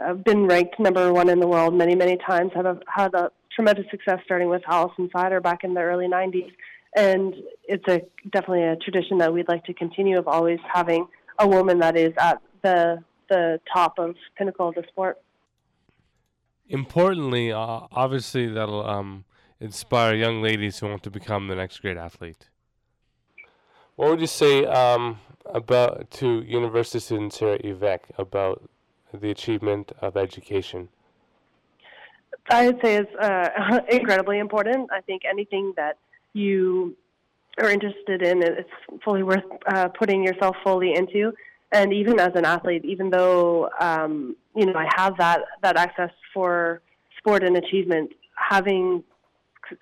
[0.00, 2.52] uh, been ranked number one in the world many, many times.
[2.54, 6.52] Had a, had a tremendous success starting with Alison Sydor back in the early '90s,
[6.96, 7.34] and
[7.64, 11.06] it's a definitely a tradition that we'd like to continue of always having
[11.38, 15.18] a woman that is at the the top of pinnacle of the sport.
[16.68, 19.24] Importantly, uh, obviously, that'll um,
[19.60, 22.48] inspire young ladies who want to become the next great athlete.
[23.96, 28.68] What would you say um, about to university students here at UVic about
[29.12, 30.88] the achievement of education?
[32.50, 34.90] I would say is uh, incredibly important.
[34.92, 35.98] I think anything that
[36.32, 36.96] you
[37.58, 38.70] are interested in, it's
[39.04, 41.32] fully worth uh, putting yourself fully into.
[41.72, 46.10] And even as an athlete, even though um, you know I have that that access
[46.32, 46.80] for
[47.18, 49.02] sport and achievement, having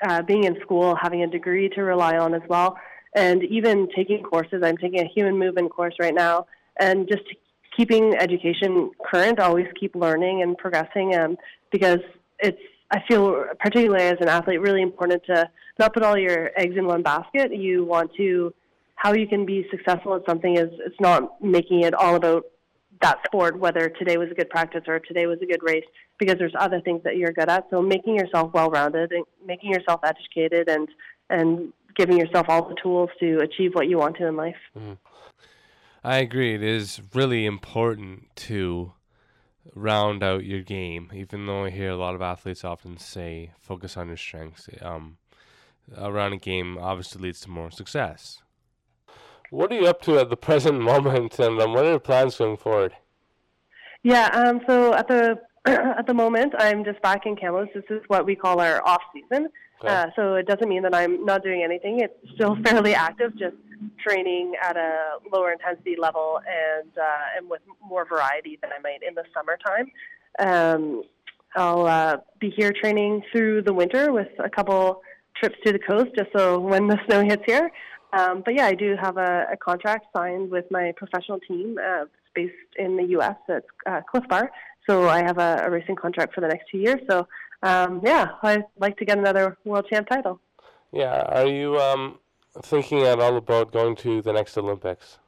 [0.06, 2.78] uh, being in school, having a degree to rely on as well,
[3.14, 4.62] and even taking courses.
[4.64, 6.46] I'm taking a human movement course right now,
[6.80, 7.24] and just
[7.76, 9.38] keeping education current.
[9.38, 11.36] Always keep learning and progressing, um,
[11.70, 12.00] because
[12.42, 12.58] it's
[12.90, 16.86] I feel particularly as an athlete really important to not put all your eggs in
[16.86, 17.54] one basket.
[17.54, 18.52] You want to
[18.96, 22.44] how you can be successful at something is it's not making it all about
[23.00, 25.84] that sport, whether today was a good practice or today was a good race,
[26.18, 27.66] because there's other things that you're good at.
[27.70, 30.88] So making yourself well-rounded and making yourself educated and
[31.30, 34.56] and giving yourself all the tools to achieve what you want to in life.
[34.78, 34.92] Mm-hmm.
[36.04, 36.54] I agree.
[36.54, 38.92] It is really important to
[39.74, 43.96] round out your game, even though I hear a lot of athletes often say focus
[43.96, 44.68] on your strengths.
[44.80, 45.18] Um,
[45.96, 48.40] a rounded game obviously leads to more success.
[49.50, 52.36] What are you up to at the present moment, and um, what are your plans
[52.36, 52.94] going forward?
[54.02, 57.72] Yeah, um, so at the at the moment, I'm just back in Kamloops.
[57.74, 59.48] This is what we call our off season.
[59.80, 59.92] Okay.
[59.92, 62.00] Uh, so it doesn't mean that I'm not doing anything.
[62.00, 63.56] It's still fairly active, just
[63.98, 69.02] training at a lower intensity level and uh, and with more variety than I might
[69.06, 69.90] in the summertime.
[70.38, 71.04] Um,
[71.54, 75.02] I'll uh, be here training through the winter with a couple
[75.36, 77.70] trips to the coast, just so when the snow hits here.
[78.12, 81.78] Um, but yeah, I do have a, a contract signed with my professional team.
[81.78, 82.04] Uh,
[82.34, 83.36] based in the U.S.
[83.48, 84.50] It's uh, Clif Bar.
[84.88, 87.00] So I have a, a racing contract for the next two years.
[87.08, 87.26] So
[87.62, 90.40] um, yeah, I'd like to get another world champ title.
[90.92, 92.18] Yeah, are you um,
[92.60, 95.18] thinking at all about going to the next Olympics?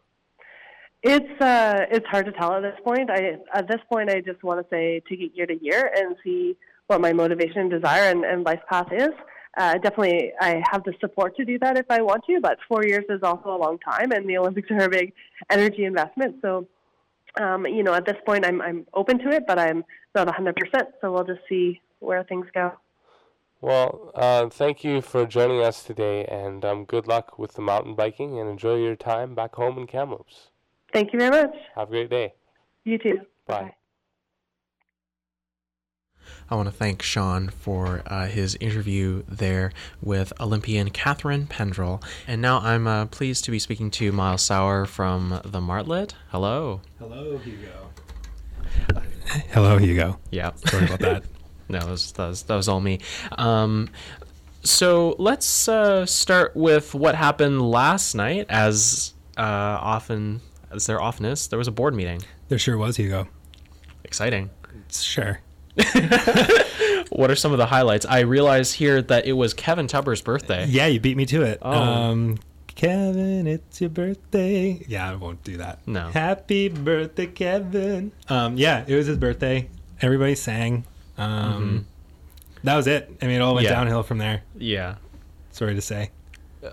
[1.02, 3.10] It's uh, it's hard to tell at this point.
[3.10, 6.16] I at this point, I just want to say take it year to year and
[6.24, 6.56] see
[6.86, 9.10] what my motivation and desire and, and life path is.
[9.56, 12.84] Uh, definitely, I have the support to do that if I want to, but four
[12.84, 15.12] years is also a long time, and the Olympics are a big
[15.50, 16.36] energy investment.
[16.42, 16.66] So,
[17.40, 20.54] um, you know, at this point, I'm I'm open to it, but I'm not 100%.
[21.00, 22.72] So we'll just see where things go.
[23.64, 27.94] Well, uh, thank you for joining us today, and um, good luck with the mountain
[27.94, 30.50] biking, and enjoy your time back home in Kamloops.
[30.92, 31.56] Thank you very much.
[31.74, 32.34] Have a great day.
[32.84, 33.20] You too.
[33.46, 33.74] Bye.
[36.50, 42.04] I want to thank Sean for uh, his interview there with Olympian Catharine Pendrel.
[42.26, 46.12] And now I'm uh, pleased to be speaking to Miles Sauer from the Martlet.
[46.28, 46.82] Hello.
[46.98, 47.90] Hello, Hugo.
[49.52, 50.18] Hello, Hugo.
[50.30, 50.50] Yeah.
[50.66, 51.24] Sorry about that.
[51.68, 53.00] No, that was, that was, that was all me.
[53.38, 53.88] Um,
[54.62, 58.46] so let's uh, start with what happened last night.
[58.48, 60.40] As uh, often
[60.70, 62.22] as there often is, there was a board meeting.
[62.48, 63.28] There sure was, Hugo.
[64.04, 64.50] Exciting.
[64.90, 65.40] Sure.
[67.10, 68.06] What are some of the highlights?
[68.06, 70.66] I realize here that it was Kevin Tubber's birthday.
[70.66, 71.58] Yeah, you beat me to it.
[71.62, 71.72] Oh.
[71.72, 72.38] Um,
[72.74, 74.84] Kevin, it's your birthday.
[74.88, 75.86] Yeah, I won't do that.
[75.86, 76.08] No.
[76.08, 78.10] Happy birthday, Kevin.
[78.28, 79.68] Um, yeah, it was his birthday.
[80.00, 80.86] Everybody sang.
[81.18, 81.86] Um,
[82.64, 83.10] That was it.
[83.22, 83.72] I mean, it all went Mm-hmm.
[83.72, 83.78] Yeah.
[83.80, 84.42] downhill from there.
[84.56, 84.94] Yeah.
[85.50, 86.10] Sorry to say.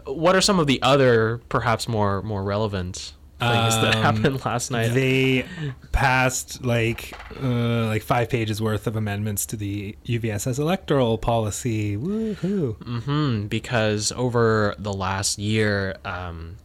[0.05, 4.71] What are some of the other, perhaps more more relevant things that Um, happened last
[4.71, 4.89] night?
[4.89, 5.45] They
[5.91, 7.13] passed like
[7.43, 11.97] uh, like five pages worth of amendments to the UVSS electoral policy.
[11.97, 12.75] Woohoo!
[13.03, 16.55] hmm because over the last year, um,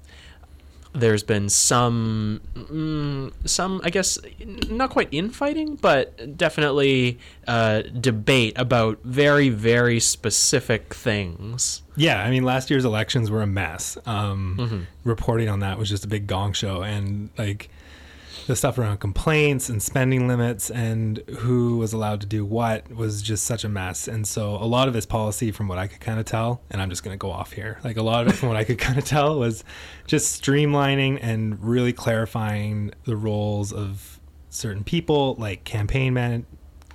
[0.96, 4.18] there's been some, mm, some I guess,
[4.68, 11.82] not quite infighting, but definitely uh, debate about very, very specific things.
[11.96, 13.96] Yeah, I mean, last year's elections were a mess.
[14.06, 14.80] Um, Mm-hmm.
[15.04, 17.70] Reporting on that was just a big gong show, and like
[18.46, 23.22] the stuff around complaints and spending limits and who was allowed to do what was
[23.22, 24.08] just such a mess.
[24.08, 26.80] And so, a lot of his policy, from what I could kind of tell, and
[26.80, 28.64] I'm just going to go off here, like a lot of it, from what I
[28.64, 29.64] could kind of tell, was
[30.06, 34.20] just streamlining and really clarifying the roles of
[34.50, 36.46] certain people, like campaign man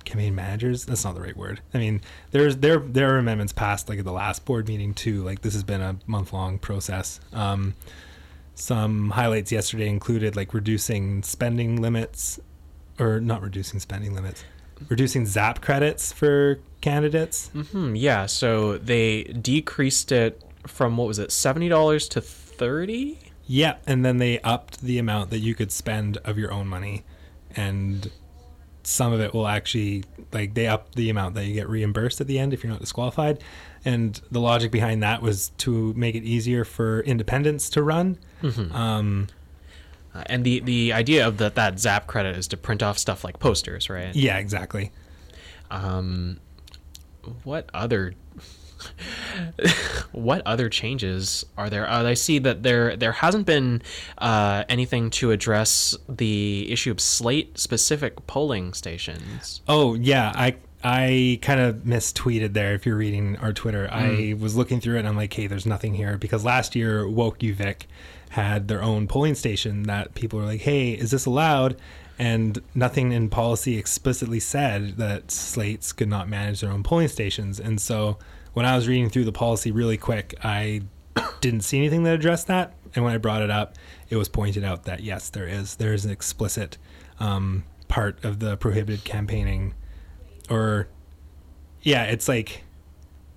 [0.04, 0.84] campaign managers?
[0.84, 1.60] That's not the right word.
[1.72, 5.22] I mean there's there there are amendments passed like at the last board meeting too
[5.22, 7.20] like this has been a month long process.
[7.32, 7.74] Um
[8.54, 12.38] some highlights yesterday included like reducing spending limits
[12.98, 14.44] or not reducing spending limits
[14.88, 21.30] reducing zap credits for candidates Hmm, yeah, so they decreased it from what was it,
[21.32, 23.18] seventy dollars to thirty?
[23.46, 27.04] yeah and then they upped the amount that you could spend of your own money
[27.56, 28.10] and
[28.84, 32.26] some of it will actually like they up the amount that you get reimbursed at
[32.26, 33.42] the end if you're not disqualified.
[33.84, 38.18] And the logic behind that was to make it easier for independents to run.
[38.72, 39.28] Um,
[40.14, 43.24] Uh, and the the idea of that that Zap credit is to print off stuff
[43.24, 44.14] like posters, right?
[44.14, 44.92] yeah exactly.
[45.70, 46.38] Um,
[47.44, 48.12] what other
[50.12, 51.88] what other changes are there?
[51.88, 53.82] Uh, I see that there there hasn't been
[54.18, 59.60] uh, anything to address the issue of slate specific polling stations.
[59.68, 60.54] oh yeah i
[60.84, 65.00] i kind of mistweeted there if you're reading our twitter i was looking through it
[65.00, 67.82] and i'm like hey there's nothing here because last year woke uvic
[68.30, 71.76] had their own polling station that people were like hey is this allowed
[72.18, 77.58] and nothing in policy explicitly said that slates could not manage their own polling stations
[77.60, 78.18] and so
[78.52, 80.82] when i was reading through the policy really quick i
[81.40, 82.74] didn't see anything that addressed that.
[82.94, 83.76] And when I brought it up,
[84.10, 86.78] it was pointed out that yes, there is there is an explicit
[87.20, 89.74] um, part of the prohibited campaigning,
[90.50, 90.88] or
[91.82, 92.64] yeah, it's like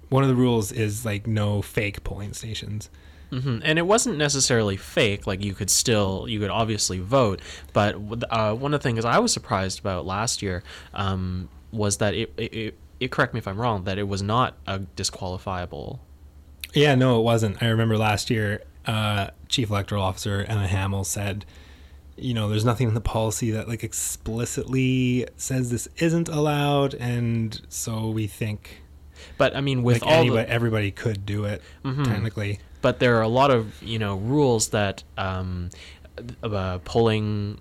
[0.10, 2.90] one of the rules is like no fake polling stations.
[3.30, 5.26] hmm And it wasn't necessarily fake.
[5.26, 7.42] Like you could still, you could obviously vote.
[7.74, 7.96] But
[8.30, 10.64] uh, one of the things I was surprised about last year
[10.94, 14.22] um, was that it, it, it, it, correct me if I'm wrong, that it was
[14.22, 16.00] not a disqualifiable.
[16.74, 17.62] Yeah, no, it wasn't.
[17.64, 21.46] I remember last year, uh, Chief Electoral Officer Emma Hamill said,
[22.18, 27.62] you know, there's nothing in the policy that like explicitly says this isn't allowed, and
[27.70, 28.82] so we think.
[29.38, 32.60] But I mean, with like all anybody, the, everybody could do it technically.
[32.82, 35.70] but there are a lot of you know rules that um,
[36.44, 37.60] uh, polling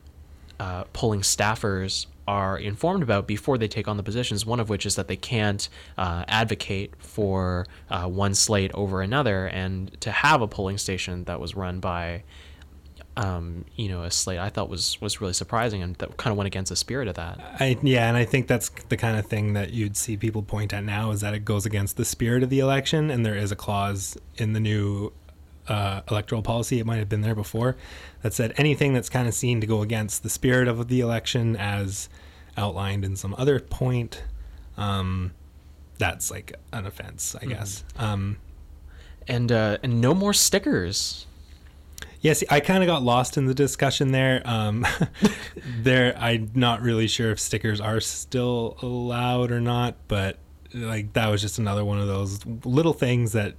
[0.61, 4.47] uh, polling staffers are informed about before they take on the positions.
[4.47, 5.69] One of which is that they can't
[5.99, 11.41] uh, advocate for uh, one slate over another, and to have a polling station that
[11.41, 12.23] was run by.
[13.17, 16.37] Um, you know, a slate I thought was was really surprising, and that kind of
[16.37, 17.39] went against the spirit of that.
[17.61, 20.73] I yeah, and I think that's the kind of thing that you'd see people point
[20.73, 23.53] at now is that it goes against the spirit of the election, and there is
[23.53, 25.13] a clause in the new
[25.69, 26.79] uh, electoral policy.
[26.79, 27.77] It might have been there before
[28.23, 31.57] that said anything that's kind of seen to go against the spirit of the election,
[31.57, 32.09] as
[32.57, 34.23] outlined in some other point,
[34.77, 35.33] um,
[35.99, 37.85] that's like an offense, I guess.
[37.99, 38.39] Um,
[39.27, 41.27] And uh, and no more stickers.
[42.21, 44.43] Yes, I kind of got lost in the discussion there.
[44.47, 44.87] Um,
[45.83, 50.39] there, I'm not really sure if stickers are still allowed or not, but
[50.73, 53.55] like that was just another one of those little things that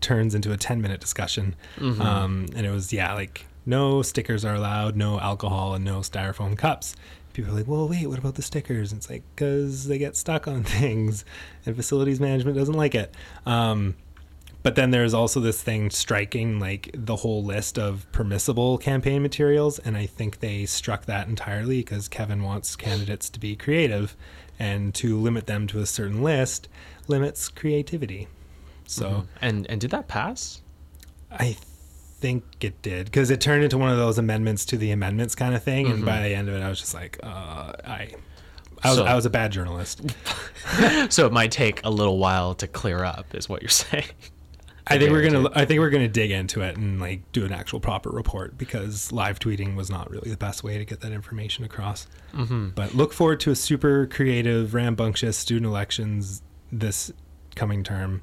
[0.00, 1.54] turns into a 10 minute discussion.
[2.00, 6.56] Um, and it was yeah, like no stickers are allowed, no alcohol, and no styrofoam
[6.56, 6.96] cups.
[7.34, 8.92] People are like, well, wait, what about the stickers?
[8.92, 11.24] And it's like because they get stuck on things,
[11.66, 13.14] and facilities management doesn't like it.
[13.46, 13.94] Um,
[14.62, 19.78] but then there's also this thing striking like the whole list of permissible campaign materials
[19.78, 24.16] and i think they struck that entirely because kevin wants candidates to be creative
[24.58, 26.68] and to limit them to a certain list
[27.06, 28.28] limits creativity
[28.88, 30.62] so And and did that pass?
[31.30, 31.56] i
[32.20, 35.54] think it did because it turned into one of those amendments to the amendments kind
[35.54, 38.08] of thing and by the end of it i was just like uh, i
[38.82, 40.02] I was, So- I was a bad journalist.
[41.08, 44.04] so it might take a little while to clear up, is what you're saying.
[44.86, 47.52] I think we're gonna I think we're gonna dig into it and like do an
[47.52, 51.10] actual proper report because live tweeting was not really the best way to get that
[51.10, 52.06] information across.
[52.34, 52.68] Mm-hmm.
[52.76, 57.10] But look forward to a super creative, rambunctious student elections this
[57.56, 58.22] coming term,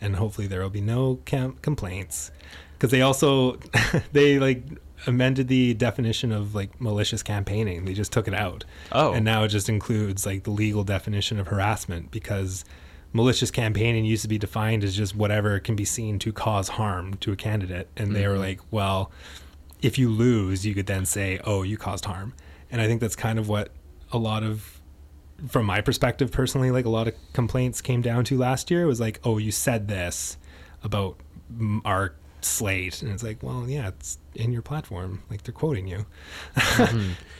[0.00, 2.30] and hopefully there will be no cam- complaints
[2.72, 3.58] because they also
[4.12, 4.62] they like
[5.06, 7.84] amended the definition of like malicious campaigning.
[7.84, 8.64] They just took it out.
[8.92, 9.12] Oh.
[9.12, 12.64] and now it just includes like the legal definition of harassment because
[13.12, 17.14] malicious campaigning used to be defined as just whatever can be seen to cause harm
[17.14, 18.42] to a candidate and they were mm-hmm.
[18.42, 19.10] like well
[19.80, 22.34] if you lose you could then say oh you caused harm
[22.70, 23.70] and i think that's kind of what
[24.12, 24.75] a lot of
[25.48, 29.00] from my perspective personally like a lot of complaints came down to last year was
[29.00, 30.38] like oh you said this
[30.82, 31.16] about
[31.84, 36.06] our slate and it's like well yeah it's in your platform like they're quoting you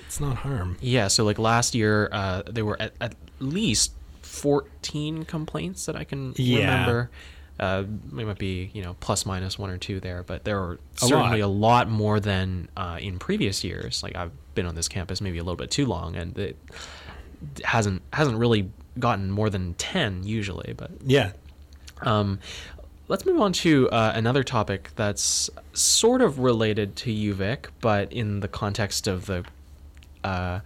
[0.06, 3.92] it's not harm Yeah, so like last year, uh, there were at, at least
[4.22, 6.58] 14 complaints that I can Yeah.
[6.60, 7.10] remember.
[7.58, 7.84] Uh,
[8.18, 11.06] it might be, you know, plus minus one or two there, but there were A
[11.06, 11.46] certainly lot.
[11.46, 14.02] a lot more than uh, in previous years.
[14.02, 16.56] Like I've been on this campus maybe a little bit too long, and it
[17.64, 20.74] hasn't hasn't really gotten more than 10 usually.
[20.76, 21.32] But yeah
[22.02, 22.40] um,
[23.08, 28.40] let's move on to uh, another topic that's sort of related to UVic, but in
[28.40, 29.44] the context of the
[30.24, 30.60] uh,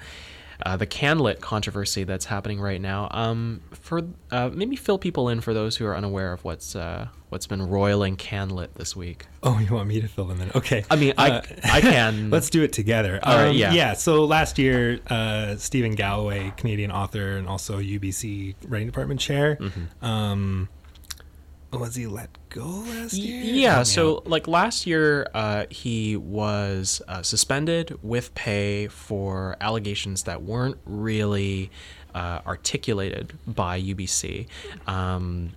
[0.65, 3.09] uh, the Canlit controversy that's happening right now.
[3.11, 7.09] Um, for uh, maybe fill people in for those who are unaware of what's uh,
[7.31, 9.27] what's been roiling Canlit this week.
[9.43, 10.51] Oh, you want me to fill them in?
[10.55, 10.85] Okay.
[10.91, 12.31] I mean, I Uh, I can.
[12.37, 13.21] Let's do it together.
[13.23, 13.73] All right, Um, yeah.
[13.73, 13.93] Yeah.
[13.95, 20.05] So last year, uh, Steven Galloway, Canadian author and also UBC writing department chair, Mm-hmm.
[20.05, 20.69] um,
[21.79, 23.43] was he let go last year?
[23.43, 30.25] Yeah, me so like last year, uh, he was uh, suspended with pay for allegations
[30.25, 31.71] that weren't really
[32.15, 34.49] uh, articulated by UBC.
[34.87, 35.53] Um,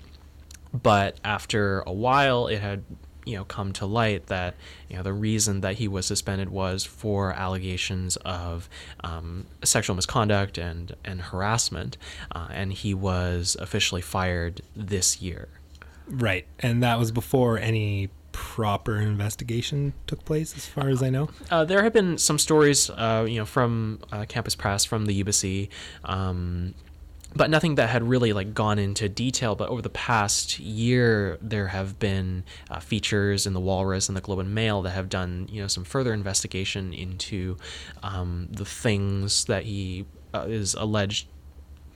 [0.72, 2.84] but after a while, it had
[3.26, 4.56] you know come to light that
[4.90, 8.70] you know the reason that he was suspended was for allegations of
[9.04, 11.98] um, sexual misconduct and and harassment,
[12.32, 15.48] uh, and he was officially fired this year.
[16.08, 21.30] Right, and that was before any proper investigation took place, as far as I know.
[21.50, 25.24] Uh, there have been some stories, uh, you know, from uh, Campus Press, from the
[25.24, 25.70] UBC,
[26.04, 26.74] um,
[27.36, 29.56] but nothing that had really like gone into detail.
[29.56, 34.22] But over the past year, there have been uh, features in the Walrus and the
[34.22, 37.58] Globe and Mail that have done you know some further investigation into
[38.02, 41.28] um, the things that he uh, is alleged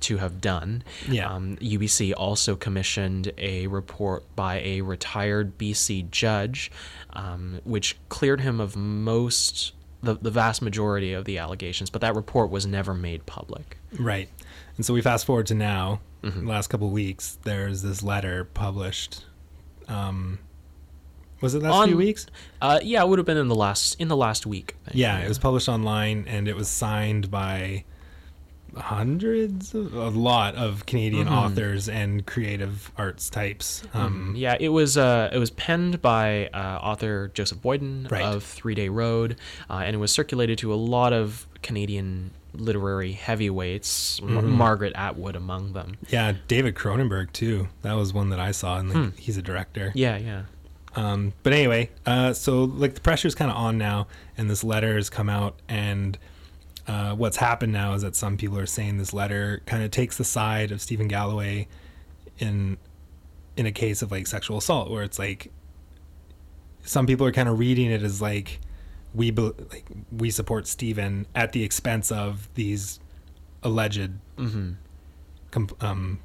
[0.02, 0.84] to have done.
[1.08, 1.32] Yeah.
[1.32, 6.72] Um, UBC also commissioned a report by a retired BC judge,
[7.14, 9.74] um, which cleared him of most.
[10.04, 13.80] The, the vast majority of the allegations, but that report was never made public.
[14.00, 14.30] Right.
[14.78, 18.44] And so we fast forward to now, the last couple of weeks, there's this letter
[18.44, 19.26] published.
[19.88, 20.38] Um,
[21.42, 22.28] was it last On- few weeks?
[22.62, 24.76] Uh, yeah, it would have been in the last in the last week.
[24.86, 24.98] Think.
[24.98, 27.84] Yeah, it was published online and it was signed by
[28.80, 33.84] hundreds, of, a lot of Canadian authors and creative arts types.
[33.94, 38.22] Um, Yeah, it was uh, it was penned by uh, author Joseph Boyden Right.
[38.24, 39.38] of Three Day Road,
[39.70, 44.50] uh, and it was circulated to a lot of Canadian literary heavyweights, Mm-hmm.
[44.52, 45.98] Margaret Atwood among them.
[46.10, 47.68] Yeah, David Cronenberg too.
[47.84, 49.92] That was one that I saw, and like, he's a director.
[49.96, 50.44] Yeah, yeah.
[50.96, 54.08] Um, but anyway, uh, so like the pressure's kind of on now,
[54.38, 56.18] and this letter has come out, and
[56.88, 60.18] uh, what's happened now is that some people are saying this letter kind of takes
[60.18, 61.68] the side of Steven Galloway
[62.40, 62.78] in
[63.58, 65.52] in a case of like sexual assault, where it's like
[66.84, 68.60] some people are kind of reading it as like
[69.14, 73.00] we be- like we support Steven at the expense of these
[73.64, 74.12] alleged
[75.52, 76.20] com- um,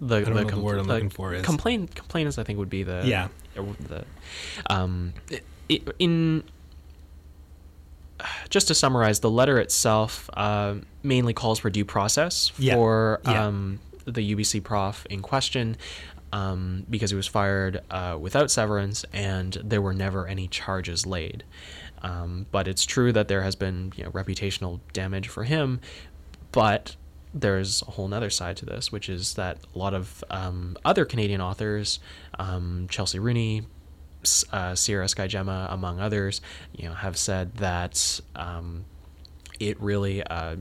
[0.00, 1.44] The, know what the word I'm looking for is.
[1.44, 2.38] complain complainants.
[2.38, 3.28] I think would be the Yeah.
[3.56, 4.04] the
[4.70, 6.44] um i- in
[8.50, 12.74] just to summarize, the letter itself uh, mainly calls for due process Yeah.
[12.74, 13.46] for Yeah.
[13.46, 15.76] um, the UBC prof in question
[16.32, 21.44] um, because he was fired uh, without severance and there were never any charges laid.
[22.02, 25.80] Um, but it's true that there has been you know, reputational damage for him,
[26.52, 26.96] but
[27.34, 31.04] there's a whole nother side to this, which is that a lot of um, other
[31.04, 31.98] Canadian authors,
[32.38, 33.62] um, Chelsea Rooney,
[34.52, 36.40] uh, Sierra Skye Gemma, among others,
[36.76, 38.84] you know, have said that um,
[39.60, 40.56] it really uh,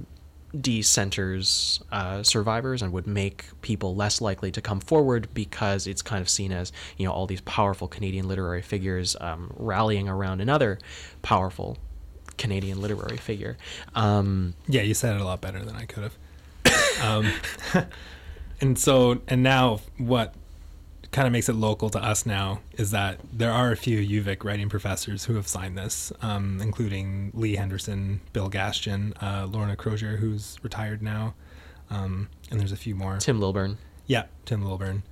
[0.56, 6.22] decenters uh, survivors and would make people less likely to come forward because it's kind
[6.22, 10.80] of seen as you know all these powerful Canadian literary figures um, rallying around another
[11.22, 11.78] powerful
[12.38, 13.58] Canadian literary figure.
[13.96, 17.04] Um, Yeah, you said it a lot better than I could have.
[17.04, 17.32] um,
[18.62, 20.34] and so, and now what
[21.12, 24.44] kind of makes it local to us now is that there are a few UVic
[24.44, 30.18] writing professors who have signed this, um, including Lee Henderson, Bill Gaston, uh, Lorna Crozier,
[30.18, 31.34] who's retired now,
[31.90, 33.18] um, and there's a few more.
[33.18, 33.78] Tim Lilburn.
[34.06, 35.04] Yeah, Tim Lilburn.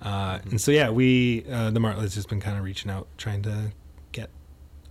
[0.00, 3.42] Uh, and so yeah, we uh, the Martlet's just been kind of reaching out, trying
[3.42, 3.72] to
[4.10, 4.30] get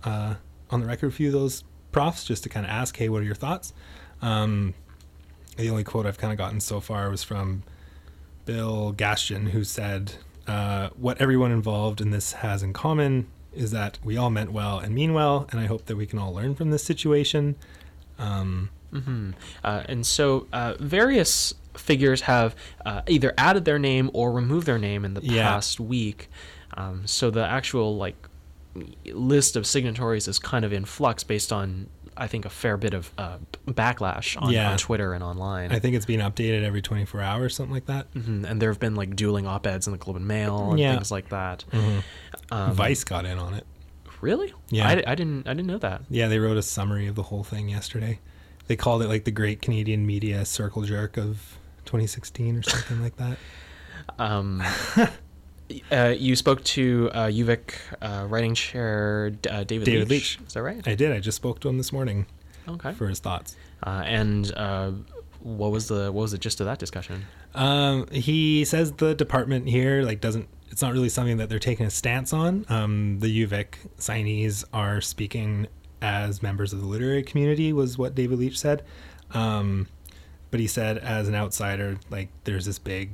[0.04, 0.34] uh,
[0.70, 3.20] on the record a few of those profs, just to kind of ask, hey, what
[3.20, 3.74] are your thoughts?
[4.22, 4.74] Um,
[5.56, 7.62] the only quote I've kind of gotten so far was from
[8.46, 10.14] Bill Gaston, who said,
[10.46, 14.78] uh, "What everyone involved in this has in common is that we all meant well
[14.78, 17.56] and mean well, and I hope that we can all learn from this situation."
[18.18, 18.70] Um,
[19.64, 24.78] Uh, and so uh, various figures have uh, either added their name or removed their
[24.78, 25.48] name in the Yeah.
[25.48, 26.28] past week.
[26.76, 28.16] Um, so the actual like
[29.06, 32.94] list of signatories is kind of in flux based on I think a fair bit
[32.94, 34.70] of uh, backlash on, Yeah.
[34.72, 35.72] on Twitter and online.
[35.72, 38.12] I think it's being updated every 24 hours, something like that.
[38.14, 40.88] Mhm, And there have been like dueling op-eds in the Globe and Mail and Yeah.
[40.90, 40.96] Mm-hmm.
[40.98, 41.64] things like that.
[42.50, 43.66] Um, Vice got in on it.
[44.20, 44.52] Really?
[44.70, 44.88] Yeah.
[44.88, 45.48] I, I didn't.
[45.48, 46.02] I didn't know that.
[46.08, 48.20] Yeah, they wrote a summary of the whole thing yesterday.
[48.68, 53.16] They called it like the Great Canadian Media Circle Jerk of 2016 or something like
[53.16, 53.36] that.
[54.18, 54.62] Um,
[55.90, 60.38] uh, you spoke to uh, UVic uh, writing chair uh, David, David Leach.
[60.38, 60.46] Leach.
[60.48, 60.86] Is that right?
[60.86, 61.12] I did.
[61.12, 62.26] I just spoke to him this morning
[62.68, 62.92] Okay.
[62.92, 63.56] for his thoughts.
[63.84, 64.92] Uh, and uh,
[65.40, 67.24] what was the what was the gist of that discussion?
[67.54, 70.48] Um, he says the department here like doesn't.
[70.70, 72.64] It's not really something that they're taking a stance on.
[72.70, 75.66] Um, the UVic signees are speaking
[76.00, 78.82] as members of the literary community, was what David Leach said.
[79.32, 79.86] Um,
[80.50, 83.10] but he said, as an outsider, like there's this big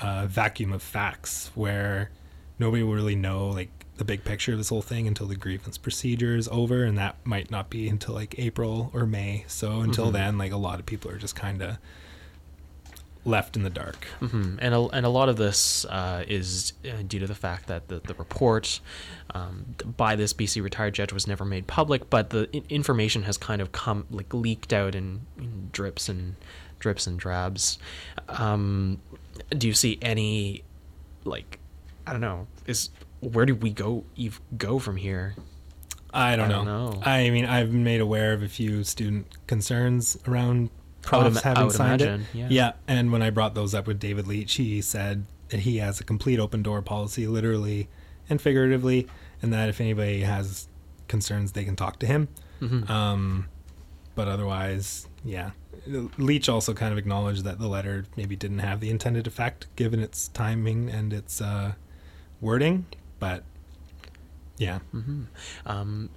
[0.00, 2.10] uh, vacuum of facts where
[2.58, 5.76] nobody will really know like the big picture of this whole thing until the grievance
[5.76, 9.44] procedure is over, and that might not be until like April or May.
[9.46, 11.76] So until then, like a lot of people are just kind of
[13.26, 14.06] left in the dark.
[14.20, 17.66] hmm And a, and a lot of this uh, is uh, due to the fact
[17.66, 18.80] that the the report
[19.34, 23.60] um, by this BC retired judge was never made public, but the information has kind
[23.60, 26.36] of come like leaked out in, in drips and
[26.78, 27.78] drips and drabs.
[28.28, 28.98] Um,
[29.50, 30.62] do you see any
[31.24, 31.58] like
[32.06, 35.34] I don't know is where do we go ev- go from here?
[36.12, 36.90] I don't, I don't know.
[36.90, 37.02] know.
[37.04, 40.70] I mean, I've been made aware of a few student concerns around
[41.10, 42.50] I would proofs ima- I having signed imagine, it.
[42.50, 42.72] yeah.
[42.88, 46.04] and when I brought those up with David Leach, he said that he has a
[46.04, 47.88] complete open door policy, literally
[48.28, 49.06] and figuratively,
[49.42, 50.68] and that if anybody has
[51.08, 52.28] concerns, they can talk to him.
[52.60, 52.90] Mm-hmm.
[52.90, 53.48] Um,
[54.14, 55.50] but otherwise, yeah.
[55.86, 60.00] Leach also kind of acknowledged that the letter maybe didn't have the intended effect given
[60.00, 61.72] its timing and its uh,
[62.40, 62.86] wording,
[63.18, 63.44] but
[64.58, 64.80] yeah.
[65.66, 66.10] Um,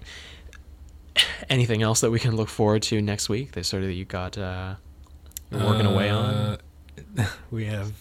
[1.50, 3.54] anything else that we can look forward to next week?
[3.54, 4.76] That sort of that you got uh,
[5.52, 6.26] working away on.
[6.26, 6.58] Uh,
[7.52, 7.94] we have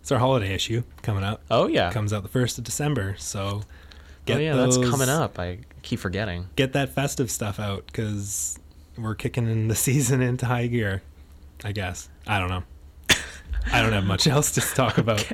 [0.00, 1.42] it's our holiday issue coming up.
[1.50, 1.88] Oh yeah.
[1.88, 3.62] It comes out the first of December, so
[4.28, 5.38] oh yeah, that's coming up.
[5.38, 6.48] I keep forgetting.
[6.56, 8.58] Get that festive stuff out because
[9.02, 11.02] we're kicking in the season into high gear.
[11.62, 12.62] I guess I don't know.
[13.72, 15.24] I don't have much else to talk about.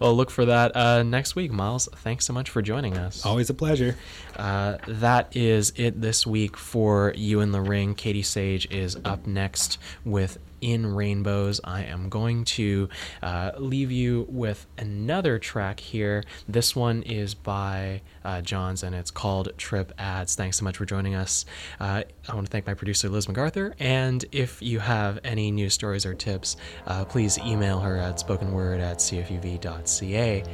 [0.00, 1.88] well, look for that uh, next week, Miles.
[1.96, 3.24] Thanks so much for joining us.
[3.24, 3.96] Always a pleasure.
[4.36, 7.94] Uh, that is it this week for You in the Ring.
[7.94, 11.60] Katie Sage is up next with In Rainbows.
[11.64, 12.88] I am going to
[13.22, 16.24] uh, leave you with another track here.
[16.48, 20.34] This one is by uh, Johns and it's called Trip Ads.
[20.34, 21.44] Thanks so much for joining us.
[21.78, 23.74] Uh, I want to thank my producer, Liz MacArthur.
[23.78, 26.56] And if you have any news stories or tips,
[26.86, 30.44] uh, please email her at spokenword at cfuv.ca.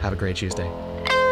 [0.00, 1.27] Have a great Tuesday.